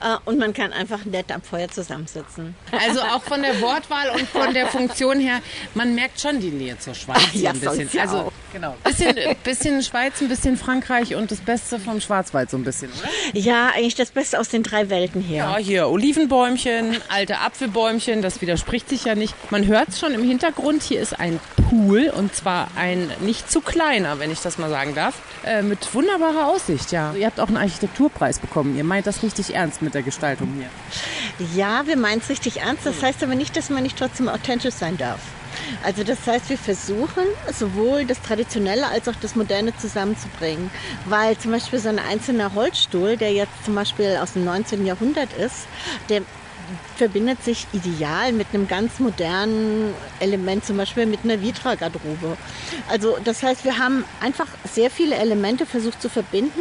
Äh, 0.00 0.16
Und 0.26 0.38
man 0.38 0.52
kann 0.52 0.72
einfach 0.72 1.04
nett 1.06 1.32
am 1.32 1.42
Feuer 1.42 1.68
zusammensitzen. 1.68 2.54
Also 2.70 3.00
auch 3.00 3.22
von 3.22 3.42
der 3.42 3.60
Wortwahl 3.60 4.10
und 4.10 4.28
von 4.28 4.52
der 4.54 4.66
Funktion 4.66 5.18
her, 5.18 5.40
man 5.74 5.94
merkt 5.94 6.20
schon 6.20 6.40
die 6.40 6.50
Nähe 6.50 6.78
zur 6.78 6.94
Schweiz 6.94 7.20
so 7.32 7.38
Ja, 7.40 7.50
ein 7.50 7.60
bisschen. 7.60 7.88
ja 7.92 8.02
also 8.02 8.16
auch. 8.18 8.32
genau, 8.52 8.76
bisschen, 8.84 9.16
bisschen 9.42 9.82
Schweiz, 9.82 10.20
ein 10.20 10.28
bisschen 10.28 10.56
Frankreich 10.56 11.14
und 11.14 11.30
das 11.30 11.40
Beste 11.40 11.80
vom 11.80 12.00
Schwarzwald 12.00 12.50
so 12.50 12.58
ein 12.58 12.64
bisschen, 12.64 12.90
oder? 12.92 13.38
Ja, 13.38 13.70
eigentlich 13.74 13.94
das 13.96 14.10
Beste 14.10 14.38
aus 14.38 14.50
den 14.50 14.62
drei 14.62 14.90
Welten 14.90 15.20
hier. 15.22 15.38
Ja, 15.38 15.56
hier 15.56 15.88
Olivenbäumchen, 15.88 16.98
alte 17.08 17.38
Apfelbäumchen, 17.38 18.22
das 18.22 18.40
widerspricht 18.40 18.88
sich 18.88 19.04
ja 19.04 19.14
nicht. 19.14 19.34
Man 19.50 19.66
hört 19.66 19.88
es 19.88 19.98
schon 19.98 20.12
im 20.12 20.22
Hintergrund, 20.22 20.82
hier 20.82 21.00
ist 21.00 21.18
ein 21.18 21.39
Pool 21.68 22.10
und 22.10 22.34
zwar 22.34 22.68
ein 22.76 23.10
nicht 23.20 23.50
zu 23.50 23.60
kleiner, 23.60 24.18
wenn 24.18 24.30
ich 24.30 24.40
das 24.40 24.58
mal 24.58 24.70
sagen 24.70 24.94
darf, 24.94 25.14
äh, 25.44 25.62
mit 25.62 25.94
wunderbarer 25.94 26.48
Aussicht, 26.48 26.92
ja. 26.92 27.12
Ihr 27.14 27.26
habt 27.26 27.40
auch 27.40 27.48
einen 27.48 27.56
Architekturpreis 27.56 28.38
bekommen. 28.38 28.76
Ihr 28.76 28.84
meint 28.84 29.06
das 29.06 29.22
richtig 29.22 29.54
ernst 29.54 29.82
mit 29.82 29.94
der 29.94 30.02
Gestaltung 30.02 30.48
hier. 30.56 31.46
Ja, 31.54 31.86
wir 31.86 31.96
meinen 31.96 32.20
es 32.20 32.28
richtig 32.28 32.60
ernst. 32.60 32.86
Das 32.86 33.02
heißt 33.02 33.22
aber 33.22 33.34
nicht, 33.34 33.56
dass 33.56 33.70
man 33.70 33.82
nicht 33.82 33.98
trotzdem 33.98 34.28
authentisch 34.28 34.74
sein 34.74 34.96
darf. 34.96 35.20
Also 35.84 36.04
das 36.04 36.26
heißt, 36.26 36.50
wir 36.50 36.58
versuchen 36.58 37.24
sowohl 37.52 38.04
das 38.04 38.20
Traditionelle 38.22 38.86
als 38.88 39.08
auch 39.08 39.14
das 39.20 39.34
Moderne 39.34 39.76
zusammenzubringen. 39.76 40.70
Weil 41.06 41.36
zum 41.38 41.52
Beispiel 41.52 41.78
so 41.78 41.88
ein 41.88 41.98
einzelner 41.98 42.54
Holzstuhl, 42.54 43.16
der 43.16 43.32
jetzt 43.32 43.64
zum 43.64 43.74
Beispiel 43.74 44.18
aus 44.20 44.32
dem 44.32 44.44
19. 44.44 44.86
Jahrhundert 44.86 45.32
ist, 45.34 45.66
der 46.08 46.22
verbindet 46.96 47.42
sich 47.42 47.66
ideal 47.72 48.32
mit 48.32 48.48
einem 48.52 48.68
ganz 48.68 48.98
modernen 48.98 49.94
Element, 50.20 50.64
zum 50.64 50.76
Beispiel 50.76 51.06
mit 51.06 51.24
einer 51.24 51.40
Vitra-Garderobe. 51.40 52.36
Also 52.88 53.16
das 53.24 53.42
heißt, 53.42 53.64
wir 53.64 53.78
haben 53.78 54.04
einfach 54.20 54.48
sehr 54.64 54.90
viele 54.90 55.16
Elemente 55.16 55.66
versucht 55.66 56.00
zu 56.00 56.08
verbinden, 56.08 56.60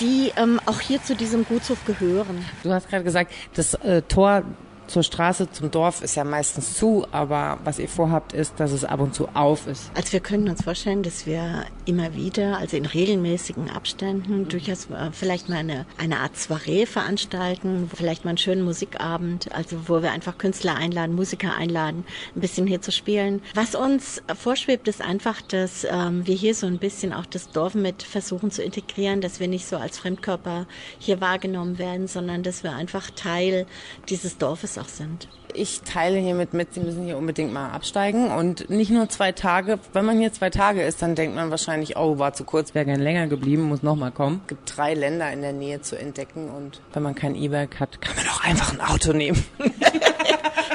die 0.00 0.32
ähm, 0.36 0.60
auch 0.66 0.80
hier 0.80 1.02
zu 1.02 1.16
diesem 1.16 1.44
Gutshof 1.44 1.84
gehören. 1.84 2.44
Du 2.62 2.72
hast 2.72 2.88
gerade 2.88 3.04
gesagt, 3.04 3.32
das 3.54 3.74
äh, 3.74 4.02
Tor 4.02 4.44
zur 4.88 5.02
Straße, 5.02 5.50
zum 5.52 5.70
Dorf 5.70 6.02
ist 6.02 6.16
ja 6.16 6.24
meistens 6.24 6.74
zu, 6.74 7.06
aber 7.12 7.58
was 7.64 7.78
ihr 7.78 7.88
vorhabt, 7.88 8.32
ist, 8.32 8.58
dass 8.58 8.72
es 8.72 8.84
ab 8.84 9.00
und 9.00 9.14
zu 9.14 9.28
auf 9.34 9.66
ist. 9.66 9.90
Also 9.94 10.12
wir 10.12 10.20
können 10.20 10.48
uns 10.48 10.64
vorstellen, 10.64 11.02
dass 11.02 11.26
wir 11.26 11.66
immer 11.84 12.14
wieder, 12.14 12.58
also 12.58 12.76
in 12.76 12.86
regelmäßigen 12.86 13.70
Abständen, 13.70 14.48
durchaus 14.48 14.86
äh, 14.86 15.10
vielleicht 15.12 15.48
mal 15.48 15.58
eine, 15.58 15.86
eine 15.98 16.20
Art 16.20 16.36
Soiree 16.36 16.86
veranstalten, 16.86 17.90
vielleicht 17.94 18.24
mal 18.24 18.30
einen 18.30 18.38
schönen 18.38 18.62
Musikabend, 18.64 19.52
also 19.54 19.88
wo 19.88 20.02
wir 20.02 20.10
einfach 20.10 20.38
Künstler 20.38 20.76
einladen, 20.76 21.14
Musiker 21.14 21.54
einladen, 21.54 22.04
ein 22.34 22.40
bisschen 22.40 22.66
hier 22.66 22.80
zu 22.80 22.90
spielen. 22.90 23.42
Was 23.54 23.74
uns 23.74 24.22
vorschwebt, 24.36 24.88
ist 24.88 25.02
einfach, 25.02 25.42
dass 25.42 25.84
ähm, 25.84 26.26
wir 26.26 26.34
hier 26.34 26.54
so 26.54 26.66
ein 26.66 26.78
bisschen 26.78 27.12
auch 27.12 27.26
das 27.26 27.50
Dorf 27.50 27.74
mit 27.74 28.02
versuchen 28.02 28.50
zu 28.50 28.62
integrieren, 28.62 29.20
dass 29.20 29.38
wir 29.38 29.48
nicht 29.48 29.66
so 29.66 29.76
als 29.76 29.98
Fremdkörper 29.98 30.66
hier 30.98 31.20
wahrgenommen 31.20 31.78
werden, 31.78 32.08
sondern 32.08 32.42
dass 32.42 32.62
wir 32.62 32.74
einfach 32.74 33.10
Teil 33.10 33.66
dieses 34.08 34.38
Dorfes 34.38 34.77
auch 34.78 34.88
sind. 34.88 35.28
Ich 35.54 35.80
teile 35.80 36.18
hiermit 36.18 36.54
mit, 36.54 36.74
Sie 36.74 36.80
müssen 36.80 37.04
hier 37.04 37.16
unbedingt 37.16 37.52
mal 37.52 37.70
absteigen 37.70 38.30
und 38.30 38.68
nicht 38.70 38.90
nur 38.90 39.08
zwei 39.08 39.32
Tage. 39.32 39.78
Wenn 39.92 40.04
man 40.04 40.18
hier 40.18 40.32
zwei 40.32 40.50
Tage 40.50 40.82
ist, 40.82 41.02
dann 41.02 41.14
denkt 41.14 41.34
man 41.34 41.50
wahrscheinlich, 41.50 41.96
oh, 41.96 42.18
war 42.18 42.34
zu 42.34 42.44
kurz, 42.44 42.74
wäre 42.74 42.84
gern 42.84 43.00
länger 43.00 43.26
geblieben, 43.26 43.62
muss 43.62 43.82
nochmal 43.82 44.12
kommen. 44.12 44.40
Es 44.42 44.48
gibt 44.48 44.76
drei 44.76 44.94
Länder 44.94 45.32
in 45.32 45.42
der 45.42 45.52
Nähe 45.52 45.80
zu 45.80 45.98
entdecken 45.98 46.50
und 46.50 46.80
wenn 46.92 47.02
man 47.02 47.14
kein 47.14 47.34
E-Bike 47.34 47.80
hat, 47.80 48.00
kann 48.00 48.14
man 48.16 48.26
auch 48.28 48.44
einfach 48.44 48.72
ein 48.72 48.80
Auto 48.80 49.12
nehmen. 49.12 49.44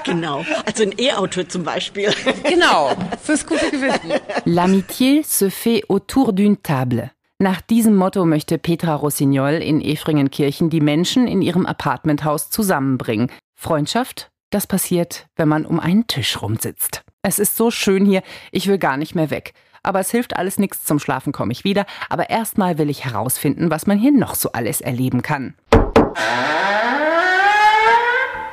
Genau, 0.04 0.44
also 0.66 0.84
ein 0.84 0.94
E-Auto 0.98 1.44
zum 1.44 1.64
Beispiel. 1.64 2.12
genau, 2.44 2.92
fürs 3.22 3.46
gute 3.46 3.70
Gewissen. 3.72 4.12
L'amitié 4.46 5.24
se 5.24 5.50
fait 5.50 5.84
autour 5.90 6.34
d'une 6.34 6.62
table. 6.62 7.12
Nach 7.40 7.62
diesem 7.62 7.96
Motto 7.96 8.26
möchte 8.26 8.58
Petra 8.58 8.96
Rossignol 8.96 9.54
in 9.54 9.82
Efringenkirchen 9.82 10.70
die 10.70 10.82
Menschen 10.82 11.28
in 11.28 11.42
ihrem 11.42 11.66
Apartmenthaus 11.66 12.50
zusammenbringen. 12.50 13.32
Freundschaft, 13.64 14.30
das 14.52 14.68
passiert, 14.68 15.26
wenn 15.38 15.48
man 15.48 15.66
um 15.66 15.80
einen 15.80 16.06
Tisch 16.06 16.42
rumsitzt. 16.42 17.02
Es 17.24 17.40
ist 17.40 17.56
so 17.56 17.72
schön 17.72 18.06
hier, 18.06 18.22
ich 18.52 18.68
will 18.68 18.78
gar 18.78 18.98
nicht 18.98 19.16
mehr 19.16 19.32
weg. 19.32 19.54
Aber 19.82 20.00
es 20.00 20.12
hilft 20.12 20.36
alles 20.36 20.60
nichts, 20.60 20.84
zum 20.84 21.00
Schlafen 21.00 21.34
komme 21.34 21.54
ich 21.54 21.64
wieder. 21.64 21.86
Aber 22.10 22.30
erstmal 22.30 22.78
will 22.78 22.90
ich 22.90 23.06
herausfinden, 23.06 23.72
was 23.72 23.88
man 23.88 23.98
hier 23.98 24.12
noch 24.12 24.36
so 24.36 24.52
alles 24.52 24.82
erleben 24.82 25.22
kann. 25.22 25.56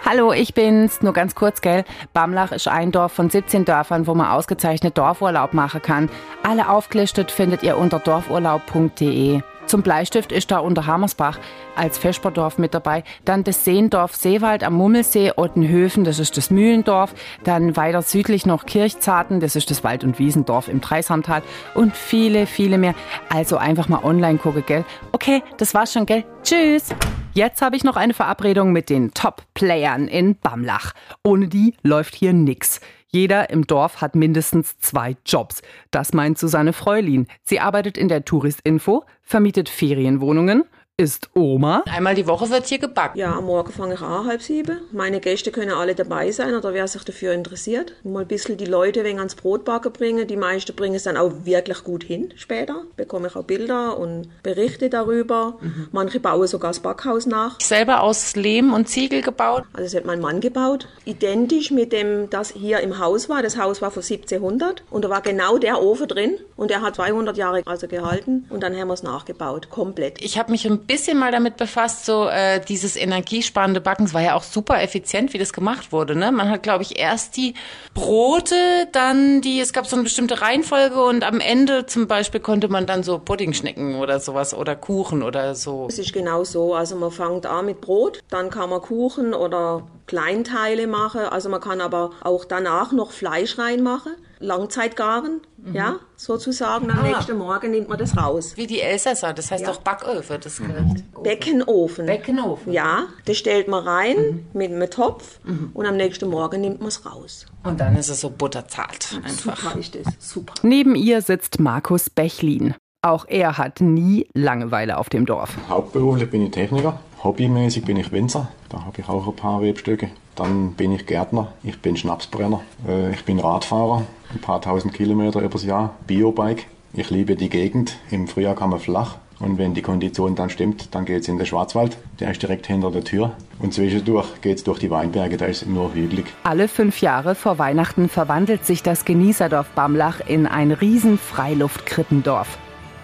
Hallo, 0.04 0.32
ich 0.32 0.54
bin's. 0.54 1.02
Nur 1.02 1.12
ganz 1.12 1.34
kurz, 1.34 1.60
gell? 1.60 1.84
Bamlach 2.12 2.52
ist 2.52 2.66
ein 2.66 2.90
Dorf 2.90 3.12
von 3.12 3.30
17 3.30 3.64
Dörfern, 3.64 4.06
wo 4.06 4.14
man 4.14 4.28
ausgezeichnet 4.28 4.96
Dorfurlaub 4.96 5.54
machen 5.54 5.82
kann. 5.82 6.10
Alle 6.42 6.68
aufgelistet 6.68 7.30
findet 7.30 7.62
ihr 7.62 7.76
unter 7.76 7.98
dorfurlaub.de. 7.98 9.42
Zum 9.70 9.82
Bleistift 9.82 10.32
ist 10.32 10.50
da 10.50 10.58
unter 10.58 10.86
Hammersbach 10.86 11.38
als 11.76 11.96
Feschberdorf 11.96 12.58
mit 12.58 12.74
dabei. 12.74 13.04
Dann 13.24 13.44
das 13.44 13.64
Seendorf 13.64 14.16
Seewald 14.16 14.64
am 14.64 14.74
Mummelsee, 14.74 15.30
Ottenhöfen, 15.36 16.02
das 16.02 16.18
ist 16.18 16.36
das 16.36 16.50
Mühlendorf. 16.50 17.14
Dann 17.44 17.76
weiter 17.76 18.02
südlich 18.02 18.46
noch 18.46 18.66
Kirchzarten, 18.66 19.38
das 19.38 19.54
ist 19.54 19.70
das 19.70 19.84
Wald- 19.84 20.02
und 20.02 20.18
Wiesendorf 20.18 20.66
im 20.66 20.80
Dreisamtal. 20.80 21.44
Und 21.76 21.96
viele, 21.96 22.46
viele 22.46 22.78
mehr. 22.78 22.96
Also 23.28 23.58
einfach 23.58 23.86
mal 23.86 24.02
online 24.02 24.38
gucken, 24.38 24.64
gell? 24.66 24.84
Okay, 25.12 25.40
das 25.56 25.72
war's 25.72 25.92
schon, 25.92 26.04
gell? 26.04 26.24
Tschüss! 26.42 26.88
Jetzt 27.32 27.62
habe 27.62 27.76
ich 27.76 27.84
noch 27.84 27.94
eine 27.94 28.12
Verabredung 28.12 28.72
mit 28.72 28.90
den 28.90 29.14
Top-Playern 29.14 30.08
in 30.08 30.34
Bamlach. 30.34 30.94
Ohne 31.22 31.46
die 31.46 31.76
läuft 31.84 32.16
hier 32.16 32.32
nix. 32.32 32.80
Jeder 33.12 33.50
im 33.50 33.66
Dorf 33.66 34.00
hat 34.00 34.14
mindestens 34.14 34.78
zwei 34.78 35.16
Jobs. 35.26 35.62
Das 35.90 36.12
meint 36.12 36.38
Susanne 36.38 36.72
Freulin. 36.72 37.26
Sie 37.42 37.58
arbeitet 37.58 37.98
in 37.98 38.08
der 38.08 38.24
Touristinfo, 38.24 39.04
vermietet 39.22 39.68
Ferienwohnungen, 39.68 40.64
ist 41.00 41.30
Oma. 41.34 41.82
Einmal 41.86 42.14
die 42.14 42.26
Woche 42.26 42.50
wird 42.50 42.66
hier 42.66 42.78
gebacken. 42.78 43.18
Ja, 43.18 43.34
am 43.34 43.46
Morgen 43.46 43.72
fange 43.72 43.94
ich 43.94 44.02
an, 44.02 44.26
halb 44.26 44.42
sieben. 44.42 44.80
Meine 44.92 45.20
Gäste 45.20 45.50
können 45.50 45.70
alle 45.70 45.94
dabei 45.94 46.30
sein 46.30 46.54
oder 46.54 46.74
wer 46.74 46.86
sich 46.86 47.04
dafür 47.04 47.32
interessiert. 47.32 47.94
Mal 48.02 48.20
ein 48.20 48.28
bisschen 48.28 48.58
die 48.58 48.66
Leute 48.66 49.02
wegen 49.02 49.16
ans 49.16 49.34
Brotbacken 49.34 49.92
bringen. 49.92 50.26
Die 50.26 50.36
meisten 50.36 50.76
bringen 50.76 50.96
es 50.96 51.04
dann 51.04 51.16
auch 51.16 51.32
wirklich 51.44 51.84
gut 51.84 52.04
hin 52.04 52.34
später. 52.36 52.82
Bekomme 52.96 53.28
ich 53.28 53.36
auch 53.36 53.44
Bilder 53.44 53.98
und 53.98 54.28
Berichte 54.42 54.90
darüber. 54.90 55.56
Mhm. 55.62 55.88
Manche 55.90 56.20
bauen 56.20 56.46
sogar 56.46 56.70
das 56.70 56.80
Backhaus 56.80 57.24
nach. 57.24 57.56
Ich 57.58 57.66
selber 57.66 58.02
aus 58.02 58.36
Lehm 58.36 58.74
und 58.74 58.86
Ziegel 58.86 59.22
gebaut. 59.22 59.64
Also 59.72 59.84
das 59.84 59.94
hat 59.94 60.04
mein 60.04 60.20
Mann 60.20 60.40
gebaut. 60.40 60.86
Identisch 61.06 61.70
mit 61.70 61.94
dem, 61.94 62.28
das 62.28 62.50
hier 62.50 62.80
im 62.80 62.98
Haus 62.98 63.30
war. 63.30 63.42
Das 63.42 63.56
Haus 63.56 63.80
war 63.80 63.90
von 63.90 64.02
1700 64.02 64.82
und 64.90 65.06
da 65.06 65.08
war 65.08 65.22
genau 65.22 65.56
der 65.56 65.82
Ofen 65.82 66.08
drin 66.08 66.36
und 66.56 66.70
der 66.70 66.82
hat 66.82 66.96
200 66.96 67.38
Jahre 67.38 67.62
also 67.64 67.88
gehalten 67.88 68.44
und 68.50 68.62
dann 68.62 68.76
haben 68.76 68.88
wir 68.88 68.94
es 68.94 69.02
nachgebaut, 69.02 69.70
komplett. 69.70 70.22
Ich 70.22 70.38
habe 70.38 70.50
mich 70.50 70.66
ein 70.66 70.89
bisschen 70.90 71.18
mal 71.18 71.30
damit 71.30 71.56
befasst, 71.56 72.04
so 72.04 72.26
äh, 72.26 72.60
dieses 72.60 72.96
energiesparende 72.96 73.80
Backen. 73.80 74.06
Es 74.06 74.14
war 74.14 74.22
ja 74.22 74.34
auch 74.34 74.42
super 74.42 74.82
effizient, 74.82 75.32
wie 75.32 75.38
das 75.38 75.52
gemacht 75.52 75.92
wurde. 75.92 76.16
Ne? 76.16 76.32
Man 76.32 76.50
hat, 76.50 76.64
glaube 76.64 76.82
ich, 76.82 76.98
erst 76.98 77.36
die 77.36 77.54
Brote, 77.94 78.56
dann 78.90 79.40
die, 79.40 79.60
es 79.60 79.72
gab 79.72 79.86
so 79.86 79.94
eine 79.94 80.02
bestimmte 80.02 80.40
Reihenfolge 80.40 81.00
und 81.00 81.22
am 81.22 81.38
Ende 81.38 81.86
zum 81.86 82.08
Beispiel 82.08 82.40
konnte 82.40 82.68
man 82.68 82.86
dann 82.86 83.04
so 83.04 83.20
Puddingschnecken 83.20 84.00
oder 84.00 84.18
sowas 84.18 84.52
oder 84.52 84.74
Kuchen 84.74 85.22
oder 85.22 85.54
so. 85.54 85.86
Es 85.88 86.00
ist 86.00 86.12
genau 86.12 86.42
so. 86.42 86.74
Also 86.74 86.96
man 86.96 87.12
fängt 87.12 87.46
an 87.46 87.66
mit 87.66 87.80
Brot, 87.80 88.20
dann 88.28 88.50
kann 88.50 88.70
man 88.70 88.80
Kuchen 88.80 89.32
oder 89.32 89.86
Kleinteile 90.06 90.88
machen. 90.88 91.20
Also 91.20 91.48
man 91.50 91.60
kann 91.60 91.80
aber 91.80 92.10
auch 92.22 92.44
danach 92.44 92.90
noch 92.90 93.12
Fleisch 93.12 93.58
reinmachen. 93.58 94.16
Langzeitgaren, 94.40 95.42
mhm. 95.58 95.74
ja, 95.74 95.96
sozusagen. 96.16 96.90
Am 96.90 96.98
ah. 96.98 97.02
nächsten 97.02 97.36
Morgen 97.36 97.70
nimmt 97.70 97.88
man 97.88 97.98
das 97.98 98.16
raus. 98.16 98.54
Wie 98.56 98.66
die 98.66 98.80
Elsässer, 98.80 99.34
das 99.34 99.50
heißt 99.50 99.64
ja. 99.64 99.70
doch 99.70 99.82
Backöfen, 99.82 100.38
das 100.42 100.56
Gericht. 100.56 101.04
Beckenofen. 101.22 102.06
Beckenofen. 102.06 102.72
Ja, 102.72 103.04
das 103.26 103.36
stellt 103.36 103.68
man 103.68 103.84
rein 103.86 104.16
mhm. 104.16 104.46
mit 104.54 104.72
einem 104.72 104.88
Topf 104.90 105.40
mhm. 105.44 105.70
und 105.74 105.86
am 105.86 105.96
nächsten 105.96 106.28
Morgen 106.30 106.62
nimmt 106.62 106.80
man 106.80 106.88
es 106.88 107.04
raus. 107.04 107.46
Und 107.62 107.78
dann 107.80 107.96
ist 107.96 108.08
es 108.08 108.22
so 108.22 108.30
butterzart 108.30 109.20
einfach. 109.22 109.56
Super 109.56 109.78
ist 109.78 109.94
das, 109.94 110.06
super. 110.18 110.54
Neben 110.62 110.94
ihr 110.96 111.20
sitzt 111.20 111.60
Markus 111.60 112.08
Bechlin. 112.08 112.74
Auch 113.02 113.26
er 113.28 113.56
hat 113.56 113.80
nie 113.80 114.26
Langeweile 114.34 114.98
auf 114.98 115.08
dem 115.08 115.24
Dorf. 115.24 115.56
Hauptberuflich 115.68 116.30
bin 116.30 116.46
ich 116.46 116.50
Techniker, 116.50 117.00
hobbymäßig 117.22 117.84
bin 117.84 117.96
ich 117.96 118.12
Winzer, 118.12 118.48
da 118.68 118.84
habe 118.84 119.00
ich 119.00 119.08
auch 119.08 119.26
ein 119.26 119.36
paar 119.36 119.62
Webstücke. 119.62 120.10
Dann 120.40 120.72
bin 120.72 120.90
ich 120.92 121.04
Gärtner, 121.04 121.48
ich 121.62 121.82
bin 121.82 121.98
Schnapsbrenner, 121.98 122.62
äh, 122.88 123.12
ich 123.12 123.26
bin 123.26 123.38
Radfahrer, 123.38 124.06
ein 124.32 124.40
paar 124.40 124.62
tausend 124.62 124.94
Kilometer 124.94 125.42
übers 125.42 125.66
Jahr, 125.66 125.96
Biobike. 126.06 126.62
Ich 126.94 127.10
liebe 127.10 127.36
die 127.36 127.50
Gegend, 127.50 127.98
im 128.10 128.26
Frühjahr 128.26 128.54
kann 128.54 128.70
man 128.70 128.80
flach 128.80 129.18
und 129.38 129.58
wenn 129.58 129.74
die 129.74 129.82
Kondition 129.82 130.36
dann 130.36 130.48
stimmt, 130.48 130.94
dann 130.94 131.04
geht 131.04 131.20
es 131.20 131.28
in 131.28 131.36
den 131.36 131.44
Schwarzwald. 131.44 131.98
Der 132.20 132.30
ist 132.30 132.40
direkt 132.40 132.66
hinter 132.66 132.90
der 132.90 133.04
Tür. 133.04 133.32
Und 133.58 133.74
zwischendurch 133.74 134.40
geht 134.40 134.56
es 134.56 134.64
durch 134.64 134.78
die 134.78 134.90
Weinberge, 134.90 135.36
da 135.36 135.44
ist 135.44 135.66
nur 135.66 135.92
hügelig. 135.92 136.24
Alle 136.42 136.68
fünf 136.68 137.02
Jahre 137.02 137.34
vor 137.34 137.58
Weihnachten 137.58 138.08
verwandelt 138.08 138.64
sich 138.64 138.82
das 138.82 139.04
Genießerdorf 139.04 139.68
Bamlach 139.74 140.20
in 140.26 140.46
ein 140.46 140.72
riesen 140.72 141.18
Freiluftkrippendorf. 141.18 142.56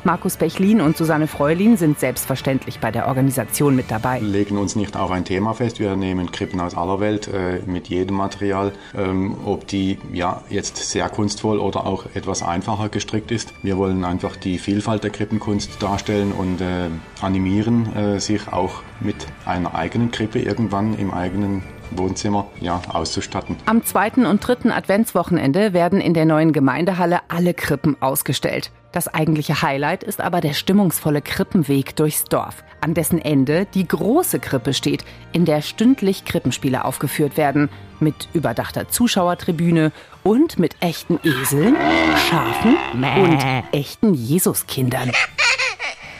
Markus 0.06 0.36
Bechlin 0.36 0.80
und 0.80 0.96
Susanne 0.96 1.26
Freulin 1.26 1.76
sind 1.76 1.98
selbstverständlich 1.98 2.78
bei 2.78 2.92
der 2.92 3.08
Organisation 3.08 3.74
mit 3.74 3.90
dabei. 3.90 4.20
Wir 4.20 4.28
legen 4.28 4.56
uns 4.56 4.76
nicht 4.76 4.96
auf 4.96 5.10
ein 5.10 5.24
Thema 5.24 5.52
fest. 5.52 5.80
Wir 5.80 5.96
nehmen 5.96 6.30
Krippen 6.30 6.60
aus 6.60 6.76
aller 6.76 7.00
Welt 7.00 7.26
äh, 7.26 7.58
mit 7.66 7.88
jedem 7.88 8.16
Material, 8.16 8.70
ähm, 8.96 9.36
ob 9.44 9.66
die 9.66 9.98
ja 10.12 10.42
jetzt 10.48 10.76
sehr 10.76 11.08
kunstvoll 11.08 11.58
oder 11.58 11.86
auch 11.86 12.06
etwas 12.14 12.44
einfacher 12.44 12.88
gestrickt 12.88 13.32
ist. 13.32 13.52
Wir 13.64 13.78
wollen 13.78 14.04
einfach 14.04 14.36
die 14.36 14.58
Vielfalt 14.58 15.02
der 15.02 15.10
Krippenkunst 15.10 15.82
darstellen 15.82 16.30
und 16.30 16.60
äh, 16.60 16.88
animieren, 17.20 17.92
äh, 17.96 18.20
sich 18.20 18.46
auch 18.52 18.82
mit 19.00 19.26
einer 19.44 19.74
eigenen 19.74 20.12
Krippe 20.12 20.38
irgendwann 20.38 20.96
im 20.96 21.12
eigenen 21.12 21.64
Wohnzimmer 21.90 22.46
ja, 22.60 22.80
auszustatten. 22.92 23.56
Am 23.66 23.84
zweiten 23.84 24.24
und 24.24 24.46
dritten 24.46 24.70
Adventswochenende 24.70 25.72
werden 25.72 26.00
in 26.00 26.14
der 26.14 26.26
neuen 26.26 26.52
Gemeindehalle 26.52 27.20
alle 27.26 27.54
Krippen 27.54 27.96
ausgestellt. 28.00 28.70
Das 28.96 29.12
eigentliche 29.12 29.60
Highlight 29.60 30.02
ist 30.02 30.22
aber 30.22 30.40
der 30.40 30.54
stimmungsvolle 30.54 31.20
Krippenweg 31.20 31.96
durchs 31.96 32.24
Dorf, 32.24 32.64
an 32.80 32.94
dessen 32.94 33.20
Ende 33.20 33.66
die 33.66 33.86
große 33.86 34.38
Krippe 34.38 34.72
steht, 34.72 35.04
in 35.32 35.44
der 35.44 35.60
stündlich 35.60 36.24
Krippenspiele 36.24 36.82
aufgeführt 36.82 37.36
werden, 37.36 37.68
mit 38.00 38.26
überdachter 38.32 38.88
Zuschauertribüne 38.88 39.92
und 40.22 40.58
mit 40.58 40.76
echten 40.80 41.20
Eseln, 41.22 41.76
Schafen 42.30 42.78
und 42.94 43.44
echten 43.72 44.14
Jesuskindern. 44.14 45.12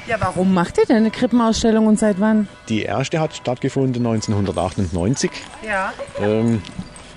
Ja, 0.07 0.17
warum 0.21 0.53
macht 0.53 0.77
ihr 0.77 0.85
denn 0.85 0.97
eine 0.97 1.11
Krippenausstellung 1.11 1.87
und 1.87 1.99
seit 1.99 2.21
wann? 2.21 2.47
Die 2.69 2.83
erste 2.83 3.21
hat 3.21 3.35
stattgefunden 3.35 4.07
1998. 4.07 5.31
Ja. 5.67 5.95
Ähm, 6.21 6.63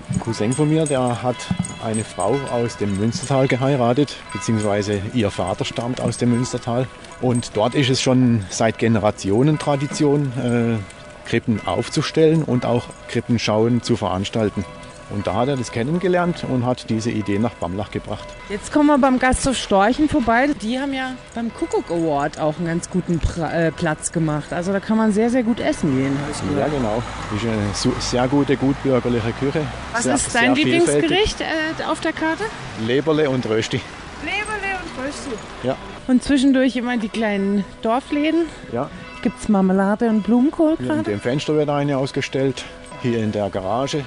ein 0.10 0.20
Cousin 0.22 0.54
von 0.54 0.70
mir, 0.70 0.86
der 0.86 1.22
hat 1.22 1.36
eine 1.84 2.04
Frau 2.04 2.38
aus 2.52 2.78
dem 2.78 2.98
Münstertal 2.98 3.48
geheiratet, 3.48 4.16
beziehungsweise 4.34 5.02
ihr 5.14 5.32
Vater 5.32 5.66
stammt 5.66 6.02
aus 6.02 6.18
dem 6.18 6.32
Münstertal. 6.32 6.88
Und 7.22 7.52
dort 7.56 7.76
ist 7.76 7.90
es 7.90 8.02
schon 8.02 8.46
seit 8.50 8.78
Generationen 8.80 9.60
Tradition, 9.60 10.32
äh, 10.38 11.28
Krippen 11.30 11.62
aufzustellen 11.66 12.44
und 12.44 12.66
auch 12.66 12.86
Krippenschauen 13.08 13.84
zu 13.84 13.96
veranstalten. 13.96 14.66
Und 15.12 15.26
da 15.26 15.34
hat 15.34 15.48
er 15.48 15.58
das 15.58 15.72
kennengelernt 15.72 16.46
und 16.48 16.66
hat 16.66 16.90
diese 16.90 17.10
Idee 17.10 17.40
nach 17.40 17.54
Bamlach 17.56 17.90
gebracht. 17.90 18.28
Jetzt 18.48 18.72
kommen 18.72 18.88
wir 18.88 18.98
beim 19.00 19.18
Gasthof 19.18 19.58
Storchen 19.58 20.08
vorbei. 20.08 20.48
Die 20.62 20.80
haben 20.80 20.94
ja 20.94 21.14
beim 21.34 21.52
Kuckuck 21.54 21.90
Award 21.90 22.40
auch 22.40 22.58
einen 22.58 22.68
ganz 22.68 22.90
guten 22.90 23.20
pra 23.20 23.52
äh, 23.52 23.72
Platz 23.72 24.12
gemacht. 24.12 24.54
Also 24.54 24.72
da 24.72 24.80
kann 24.80 24.98
man 24.98 25.12
sehr, 25.12 25.32
sehr 25.32 25.44
gut 25.44 25.60
essen 25.60 25.98
gehen. 25.98 26.16
Ja, 26.58 26.68
genau. 26.68 27.02
Das 27.32 27.42
ist 27.42 27.50
eine 27.50 28.02
sehr 28.02 28.28
gute, 28.28 28.56
gutbürgerliche 28.56 29.32
Küche. 29.34 29.62
Was 29.94 30.04
sehr, 30.04 30.16
ist 30.16 30.36
dein 30.36 30.54
Lieblingsgericht 30.54 31.42
äh, 31.42 31.84
auf 31.90 32.02
der 32.02 32.14
Karte? 32.14 32.44
Leberle 32.86 33.30
und 33.30 33.48
Rösti. 33.50 33.82
Leberle 34.24 34.78
und 34.84 35.06
Rösti. 35.06 35.32
Ja. 35.64 35.76
Und 36.08 36.24
zwischendurch 36.24 36.76
immer 36.76 36.98
die 36.98 37.10
kleinen 37.10 37.66
Dorfläden. 37.82 38.46
Ja. 38.72 38.90
Gibt 39.24 39.42
es 39.42 39.50
Marmelade 39.50 40.08
und 40.08 40.22
Blumenkohl 40.22 40.78
gerade? 40.78 41.00
In 41.00 41.04
dem 41.04 41.20
Fenster 41.20 41.56
wird 41.56 41.70
eine 41.70 41.98
ausgestellt. 41.98 42.64
Hier 43.02 43.20
in 43.20 43.32
der 43.32 43.50
Garage 43.50 44.04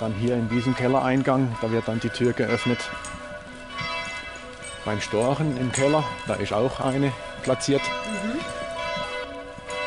dann 0.00 0.12
hier 0.14 0.34
in 0.34 0.48
diesem 0.48 0.74
Kellereingang, 0.74 1.56
da 1.60 1.70
wird 1.70 1.88
dann 1.88 2.00
die 2.00 2.10
Tür 2.10 2.32
geöffnet. 2.32 2.78
Beim 4.84 5.00
Storchen 5.00 5.56
im 5.58 5.72
Keller, 5.72 6.04
da 6.26 6.34
ist 6.34 6.52
auch 6.52 6.80
eine 6.80 7.12
platziert. 7.42 7.82
Mhm. 7.82 8.40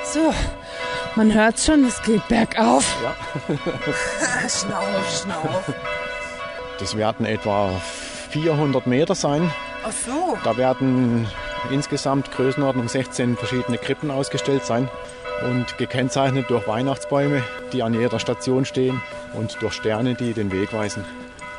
So, 0.04 0.34
man 1.16 1.34
hört 1.34 1.60
schon, 1.60 1.86
es 1.86 2.02
geht 2.02 2.28
bergauf. 2.28 2.96
Ja. 3.04 3.16
schnauf, 4.50 5.22
schnauf. 5.24 5.74
Das 6.80 6.96
werden 6.96 7.26
etwa 7.26 7.70
400 8.30 8.88
Meter 8.88 9.16
sein. 9.16 9.52
Ach 9.84 9.92
so. 9.92 10.38
Da 10.44 10.58
werden 10.58 11.28
insgesamt 11.72 12.32
Größenordnung 12.32 12.88
16 12.88 13.38
verschiedene 13.38 13.78
Krippen 13.78 14.12
ausgestellt 14.12 14.66
sein 14.66 14.90
und 15.50 15.78
gekennzeichnet 15.78 16.50
durch 16.50 16.68
Weihnachtsbäume, 16.68 17.44
die 17.70 17.84
an 17.84 17.94
jeder 17.94 18.20
Station 18.20 18.66
stehen 18.66 19.02
und 19.34 19.58
durch 19.62 19.74
Sterne, 19.74 20.16
die 20.16 20.34
den 20.34 20.52
Weg 20.52 20.74
weisen. 20.74 21.04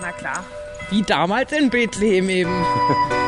Na 0.01 0.13
klar. 0.13 0.45
Wie 0.91 1.03
damals 1.03 1.53
in 1.53 1.71
Bethlehem 1.71 2.29
eben. 2.29 2.51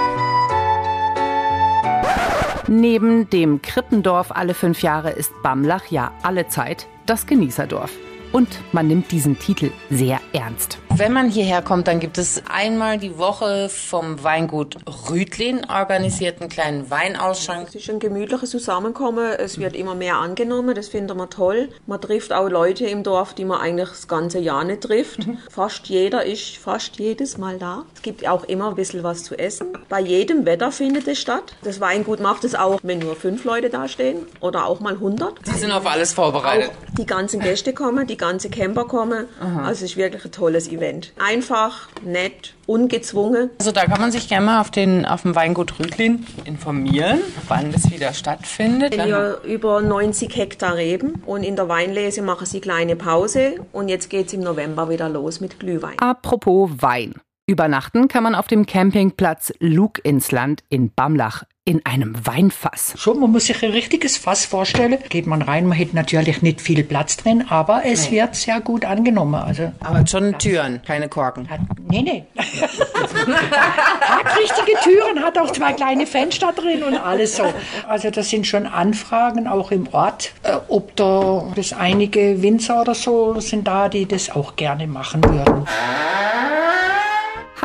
Neben 2.68 3.28
dem 3.28 3.60
Krippendorf 3.60 4.30
alle 4.30 4.54
fünf 4.54 4.82
Jahre 4.82 5.10
ist 5.10 5.32
Bamlach 5.42 5.86
ja 5.90 6.12
alle 6.22 6.48
Zeit 6.48 6.86
das 7.06 7.26
Genießerdorf. 7.26 7.90
Und 8.32 8.48
man 8.72 8.86
nimmt 8.88 9.12
diesen 9.12 9.38
Titel 9.38 9.70
sehr 9.90 10.20
ernst. 10.32 10.78
Wenn 11.02 11.14
man 11.14 11.28
hierher 11.28 11.62
kommt, 11.62 11.88
dann 11.88 11.98
gibt 11.98 12.16
es 12.16 12.44
einmal 12.48 12.96
die 12.96 13.18
Woche 13.18 13.68
vom 13.68 14.22
Weingut 14.22 14.76
Rüdlin 15.10 15.68
organisierten 15.68 16.48
kleinen 16.48 16.92
Weinausschank. 16.92 17.66
Es 17.70 17.74
ist 17.74 17.90
ein 17.90 17.98
gemütliches 17.98 18.50
Zusammenkommen. 18.50 19.32
Es 19.36 19.58
wird 19.58 19.74
immer 19.74 19.96
mehr 19.96 20.18
angenommen. 20.18 20.76
Das 20.76 20.90
finden 20.90 21.16
wir 21.16 21.28
toll. 21.28 21.70
Man 21.88 22.00
trifft 22.00 22.32
auch 22.32 22.48
Leute 22.48 22.86
im 22.86 23.02
Dorf, 23.02 23.34
die 23.34 23.44
man 23.44 23.60
eigentlich 23.60 23.88
das 23.88 24.06
ganze 24.06 24.38
Jahr 24.38 24.62
nicht 24.62 24.82
trifft. 24.82 25.26
Fast 25.50 25.88
jeder 25.88 26.24
ist 26.24 26.56
fast 26.58 27.00
jedes 27.00 27.36
Mal 27.36 27.58
da. 27.58 27.82
Es 27.96 28.02
gibt 28.02 28.28
auch 28.28 28.44
immer 28.44 28.68
ein 28.68 28.76
bisschen 28.76 29.02
was 29.02 29.24
zu 29.24 29.36
essen. 29.36 29.76
Bei 29.88 29.98
jedem 29.98 30.46
Wetter 30.46 30.70
findet 30.70 31.08
es 31.08 31.18
statt. 31.18 31.56
Das 31.64 31.80
Weingut 31.80 32.20
macht 32.20 32.44
es 32.44 32.54
auch, 32.54 32.78
wenn 32.84 33.00
nur 33.00 33.16
fünf 33.16 33.42
Leute 33.42 33.70
da 33.70 33.88
stehen 33.88 34.18
oder 34.38 34.66
auch 34.66 34.78
mal 34.78 34.94
100. 34.94 35.34
Sie 35.46 35.58
sind 35.58 35.72
auf 35.72 35.84
alles 35.84 36.12
vorbereitet. 36.12 36.70
Auch 36.70 36.94
die 36.94 37.06
ganzen 37.06 37.40
Gäste 37.40 37.72
kommen, 37.72 38.06
die 38.06 38.16
ganzen 38.16 38.52
Camper 38.52 38.84
kommen. 38.84 39.26
Also 39.40 39.84
es 39.84 39.90
ist 39.90 39.96
wirklich 39.96 40.24
ein 40.24 40.30
tolles 40.30 40.68
Event. 40.68 40.91
Einfach, 41.18 41.88
nett, 42.04 42.54
ungezwungen. 42.66 43.50
Also 43.58 43.72
da 43.72 43.86
kann 43.86 44.00
man 44.00 44.12
sich 44.12 44.28
gerne 44.28 44.46
mal 44.46 44.60
auf, 44.60 44.70
den, 44.70 45.06
auf 45.06 45.22
dem 45.22 45.34
Weingut 45.34 45.78
Rüdlin 45.78 46.26
informieren, 46.44 47.20
wann 47.48 47.72
das 47.72 47.90
wieder 47.90 48.12
stattfindet. 48.12 48.94
Hier 48.94 49.40
über 49.44 49.80
90 49.80 50.36
Hektar 50.36 50.76
Reben 50.76 51.22
und 51.26 51.42
in 51.42 51.56
der 51.56 51.68
Weinlese 51.68 52.22
machen 52.22 52.46
sie 52.46 52.60
kleine 52.60 52.96
Pause 52.96 53.54
und 53.72 53.88
jetzt 53.88 54.10
geht 54.10 54.28
es 54.28 54.32
im 54.32 54.40
November 54.40 54.88
wieder 54.88 55.08
los 55.08 55.40
mit 55.40 55.58
Glühwein. 55.58 55.98
Apropos 55.98 56.70
Wein. 56.80 57.14
Übernachten 57.46 58.06
kann 58.06 58.22
man 58.22 58.36
auf 58.36 58.46
dem 58.46 58.66
Campingplatz 58.66 59.52
Lug 59.58 59.98
ins 60.04 60.30
Land 60.30 60.62
in 60.68 60.92
Bamlach 60.94 61.42
in 61.64 61.84
einem 61.86 62.14
Weinfass. 62.26 62.94
Schon, 62.96 63.20
man 63.20 63.30
muss 63.30 63.46
sich 63.46 63.62
ein 63.64 63.70
richtiges 63.70 64.16
Fass 64.16 64.44
vorstellen. 64.44 64.98
Geht 65.08 65.26
man 65.28 65.42
rein, 65.42 65.66
man 65.66 65.78
hätte 65.78 65.94
natürlich 65.94 66.42
nicht 66.42 66.60
viel 66.60 66.82
Platz 66.82 67.16
drin, 67.16 67.44
aber 67.48 67.82
es 67.84 68.10
Nee. 68.10 68.16
wird 68.18 68.34
sehr 68.34 68.60
gut 68.60 68.84
angenommen. 68.84 69.34
Also, 69.36 69.72
Aber 69.80 70.04
schon 70.06 70.36
Türen, 70.38 70.82
keine 70.84 71.08
Korken. 71.08 71.48
hat, 71.50 71.60
nee, 71.88 72.02
nee. 72.02 72.24
hat 72.36 74.38
richtige 74.38 74.72
Türen, 74.82 75.22
hat 75.24 75.38
auch 75.38 75.52
zwei 75.52 75.72
kleine 75.72 76.06
Fenster 76.06 76.52
drin 76.52 76.82
und 76.82 76.96
alles 76.96 77.36
so. 77.36 77.44
Also 77.88 78.10
das 78.10 78.28
sind 78.30 78.46
schon 78.46 78.66
Anfragen 78.66 79.46
auch 79.46 79.70
im 79.70 79.86
Ort, 79.92 80.32
äh, 80.42 80.56
ob 80.68 80.96
da 80.96 81.44
das 81.54 81.72
einige 81.72 82.42
Winzer 82.42 82.80
oder 82.80 82.94
so 82.96 83.38
sind 83.40 83.66
da, 83.68 83.88
die 83.88 84.06
das 84.06 84.30
auch 84.30 84.56
gerne 84.56 84.86
machen 84.88 85.22
würden. 85.24 85.64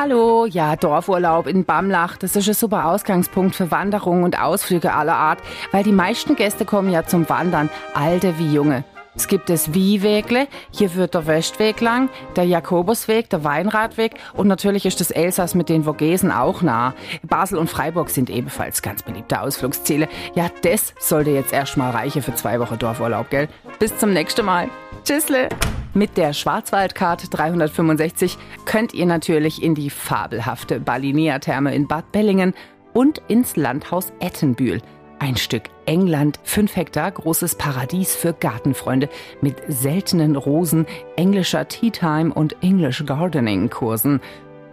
Hallo, 0.00 0.46
ja, 0.46 0.76
Dorfurlaub 0.76 1.48
in 1.48 1.64
Bamlach, 1.64 2.18
das 2.18 2.36
ist 2.36 2.46
ein 2.46 2.54
super 2.54 2.84
Ausgangspunkt 2.84 3.56
für 3.56 3.72
Wanderungen 3.72 4.22
und 4.22 4.40
Ausflüge 4.40 4.92
aller 4.92 5.16
Art, 5.16 5.40
weil 5.72 5.82
die 5.82 5.90
meisten 5.90 6.36
Gäste 6.36 6.64
kommen 6.64 6.88
ja 6.88 7.04
zum 7.04 7.28
Wandern, 7.28 7.68
alte 7.94 8.38
wie 8.38 8.52
junge. 8.52 8.84
Es 9.18 9.26
gibt 9.26 9.50
das 9.50 9.74
Wiewegle, 9.74 10.46
hier 10.70 10.94
wird 10.94 11.14
der 11.14 11.26
Westweg 11.26 11.80
lang, 11.80 12.08
der 12.36 12.44
Jakobusweg, 12.44 13.28
der 13.28 13.42
Weinradweg 13.42 14.14
und 14.34 14.46
natürlich 14.46 14.86
ist 14.86 15.00
das 15.00 15.10
Elsass 15.10 15.56
mit 15.56 15.68
den 15.68 15.82
Vogesen 15.82 16.30
auch 16.30 16.62
nah. 16.62 16.94
Basel 17.24 17.58
und 17.58 17.68
Freiburg 17.68 18.10
sind 18.10 18.30
ebenfalls 18.30 18.80
ganz 18.80 19.02
beliebte 19.02 19.40
Ausflugsziele. 19.40 20.08
Ja, 20.36 20.48
das 20.62 20.94
sollte 21.00 21.30
jetzt 21.30 21.52
erstmal 21.52 21.90
reichen 21.90 22.22
für 22.22 22.32
zwei 22.36 22.60
Wochen 22.60 22.78
Dorfurlaub, 22.78 23.28
gell? 23.28 23.48
Bis 23.80 23.98
zum 23.98 24.12
nächsten 24.12 24.46
Mal. 24.46 24.68
Tschüssle! 25.02 25.48
Mit 25.94 26.16
der 26.16 26.32
Schwarzwaldkarte 26.32 27.28
365 27.28 28.38
könnt 28.66 28.94
ihr 28.94 29.06
natürlich 29.06 29.64
in 29.64 29.74
die 29.74 29.90
fabelhafte 29.90 30.78
Balinea-Therme 30.78 31.74
in 31.74 31.88
Bad 31.88 32.12
Bellingen 32.12 32.54
und 32.92 33.20
ins 33.26 33.56
Landhaus 33.56 34.12
Ettenbühl. 34.20 34.80
Ein 35.20 35.36
Stück 35.36 35.64
England, 35.84 36.38
fünf 36.44 36.76
Hektar 36.76 37.10
großes 37.10 37.56
Paradies 37.56 38.14
für 38.14 38.32
Gartenfreunde 38.32 39.08
mit 39.40 39.56
seltenen 39.66 40.36
Rosen, 40.36 40.86
englischer 41.16 41.66
Tea 41.66 41.90
Time 41.90 42.32
und 42.32 42.62
English 42.62 43.04
Gardening 43.04 43.68
Kursen. 43.68 44.20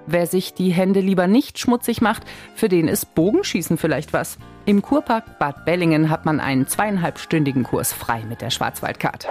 Wer 0.05 0.27
sich 0.27 0.53
die 0.53 0.69
Hände 0.69 0.99
lieber 0.99 1.25
nicht 1.25 1.57
schmutzig 1.57 1.99
macht, 1.99 2.23
für 2.53 2.69
den 2.69 2.87
ist 2.87 3.15
Bogenschießen 3.15 3.77
vielleicht 3.77 4.13
was. 4.13 4.37
Im 4.65 4.83
Kurpark 4.83 5.39
Bad 5.39 5.65
Bellingen 5.65 6.11
hat 6.11 6.25
man 6.25 6.39
einen 6.39 6.67
zweieinhalbstündigen 6.67 7.63
Kurs 7.63 7.91
frei 7.91 8.23
mit 8.29 8.41
der 8.41 8.51
Schwarzwaldkarte. 8.51 9.29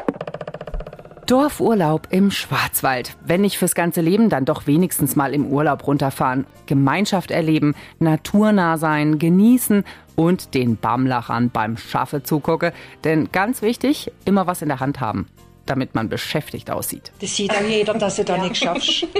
Dorfurlaub 1.26 2.08
im 2.10 2.30
Schwarzwald. 2.30 3.16
Wenn 3.24 3.40
nicht 3.40 3.56
fürs 3.56 3.74
ganze 3.74 4.02
Leben, 4.02 4.28
dann 4.28 4.44
doch 4.44 4.66
wenigstens 4.66 5.16
mal 5.16 5.32
im 5.32 5.46
Urlaub 5.46 5.86
runterfahren. 5.86 6.46
Gemeinschaft 6.66 7.30
erleben, 7.30 7.74
naturnah 7.98 8.76
sein, 8.76 9.18
genießen 9.18 9.84
und 10.16 10.54
den 10.54 10.76
Bamlachern 10.76 11.48
beim 11.48 11.78
Schaffe 11.78 12.22
zugucken. 12.22 12.72
Denn 13.04 13.32
ganz 13.32 13.62
wichtig, 13.62 14.12
immer 14.26 14.46
was 14.46 14.60
in 14.60 14.68
der 14.68 14.80
Hand 14.80 15.00
haben, 15.00 15.26
damit 15.66 15.94
man 15.94 16.08
beschäftigt 16.08 16.70
aussieht. 16.70 17.10
Das 17.20 17.34
sieht 17.34 17.50
auch 17.52 17.60
jeder, 17.68 17.94
dass 17.94 18.16
du 18.16 18.24
da 18.24 18.36
nicht 18.38 18.56
schaffst. 18.56 19.06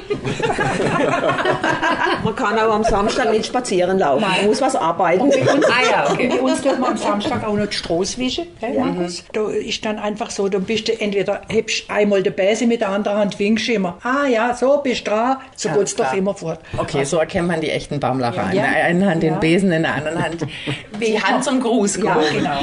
Man 2.25 2.35
kann 2.37 2.59
auch 2.59 2.75
am 2.75 2.85
Samstag 2.85 3.31
nicht 3.31 3.47
spazieren 3.47 3.99
laufen. 3.99 4.23
Man 4.23 4.47
muss 4.47 4.61
was 4.61 4.77
arbeiten. 4.77 5.31
Ah 5.31 5.83
ja, 5.91 6.11
okay. 6.11 6.29
Bei 6.29 6.41
uns 6.41 6.63
tut 6.63 6.79
man 6.79 6.93
am 6.93 6.97
Samstag 6.97 7.45
auch 7.47 7.55
noch 7.55 7.67
die 7.67 7.77
Straße 7.77 8.19
wischen. 8.19 8.47
gell, 8.61 8.79
Markus? 8.79 9.25
Da 9.33 9.49
ist 9.49 9.85
dann 9.85 9.99
einfach 9.99 10.31
so, 10.31 10.49
du 10.49 10.61
bist 10.61 10.89
du 10.89 10.99
entweder 11.01 11.43
hebst 11.49 11.85
einmal 11.91 12.23
den 12.23 12.33
Bäse 12.35 12.67
mit 12.67 12.81
der 12.81 12.89
anderen 12.91 13.19
Hand, 13.19 13.39
winkst 13.39 13.69
immer. 13.69 13.99
Ah 14.03 14.27
ja, 14.27 14.55
so 14.55 14.79
bist 14.83 15.07
du 15.07 15.11
dran. 15.11 15.37
So 15.57 15.69
Ja, 15.69 15.77
geht's 15.77 15.95
doch 15.97 16.13
immer 16.15 16.35
fort. 16.35 16.61
Okay, 16.77 17.05
so 17.05 17.19
erkennt 17.19 17.49
man 17.49 17.61
die 17.61 17.71
echten 17.71 18.01
Bamlacher. 18.01 18.51
In 18.51 18.57
Ja. 18.59 18.63
der 18.65 18.85
einen 18.85 19.07
Hand 19.07 19.23
den 19.23 19.35
Ja. 19.35 19.39
Besen, 19.39 19.73
in 19.73 19.83
der 19.83 19.95
anderen 19.95 20.23
Hand 20.23 20.47
die 21.01 21.21
Hand 21.23 21.45
zum 21.45 21.61
Gruß 21.61 21.97
Ja, 21.97 22.15
gehoben. 22.15 22.27
genau. 22.39 22.61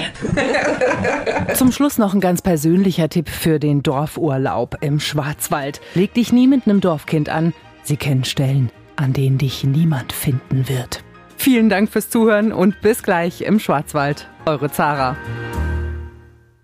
Zum 1.56 1.72
Schluss 1.72 1.98
noch 1.98 2.14
ein 2.14 2.20
ganz 2.22 2.42
persönlicher 2.42 3.10
Tipp 3.10 3.30
für 3.30 3.60
den 3.72 3.84
Dorfurlaub 3.84 4.78
im 4.82 5.00
Schwarzwald. 5.00 5.82
Leg 5.96 6.14
dich 6.14 6.34
nie 6.34 6.48
mit 6.48 6.68
einem 6.68 6.82
Dorfkind 6.82 7.30
an. 7.30 7.54
Sie 7.84 7.98
kennen 7.98 8.26
Stellen, 8.26 8.70
an 8.96 9.14
denen 9.14 9.38
dich 9.38 9.64
niemand 9.64 10.14
finden 10.14 10.68
wird. 10.68 11.04
Vielen 11.38 11.70
Dank 11.70 11.90
fürs 11.90 12.10
Zuhören 12.10 12.52
und 12.52 12.82
bis 12.82 13.02
gleich 13.02 13.42
im 13.42 13.60
Schwarzwald. 13.60 14.28
Eure 14.46 14.72
Zara. 14.72 15.16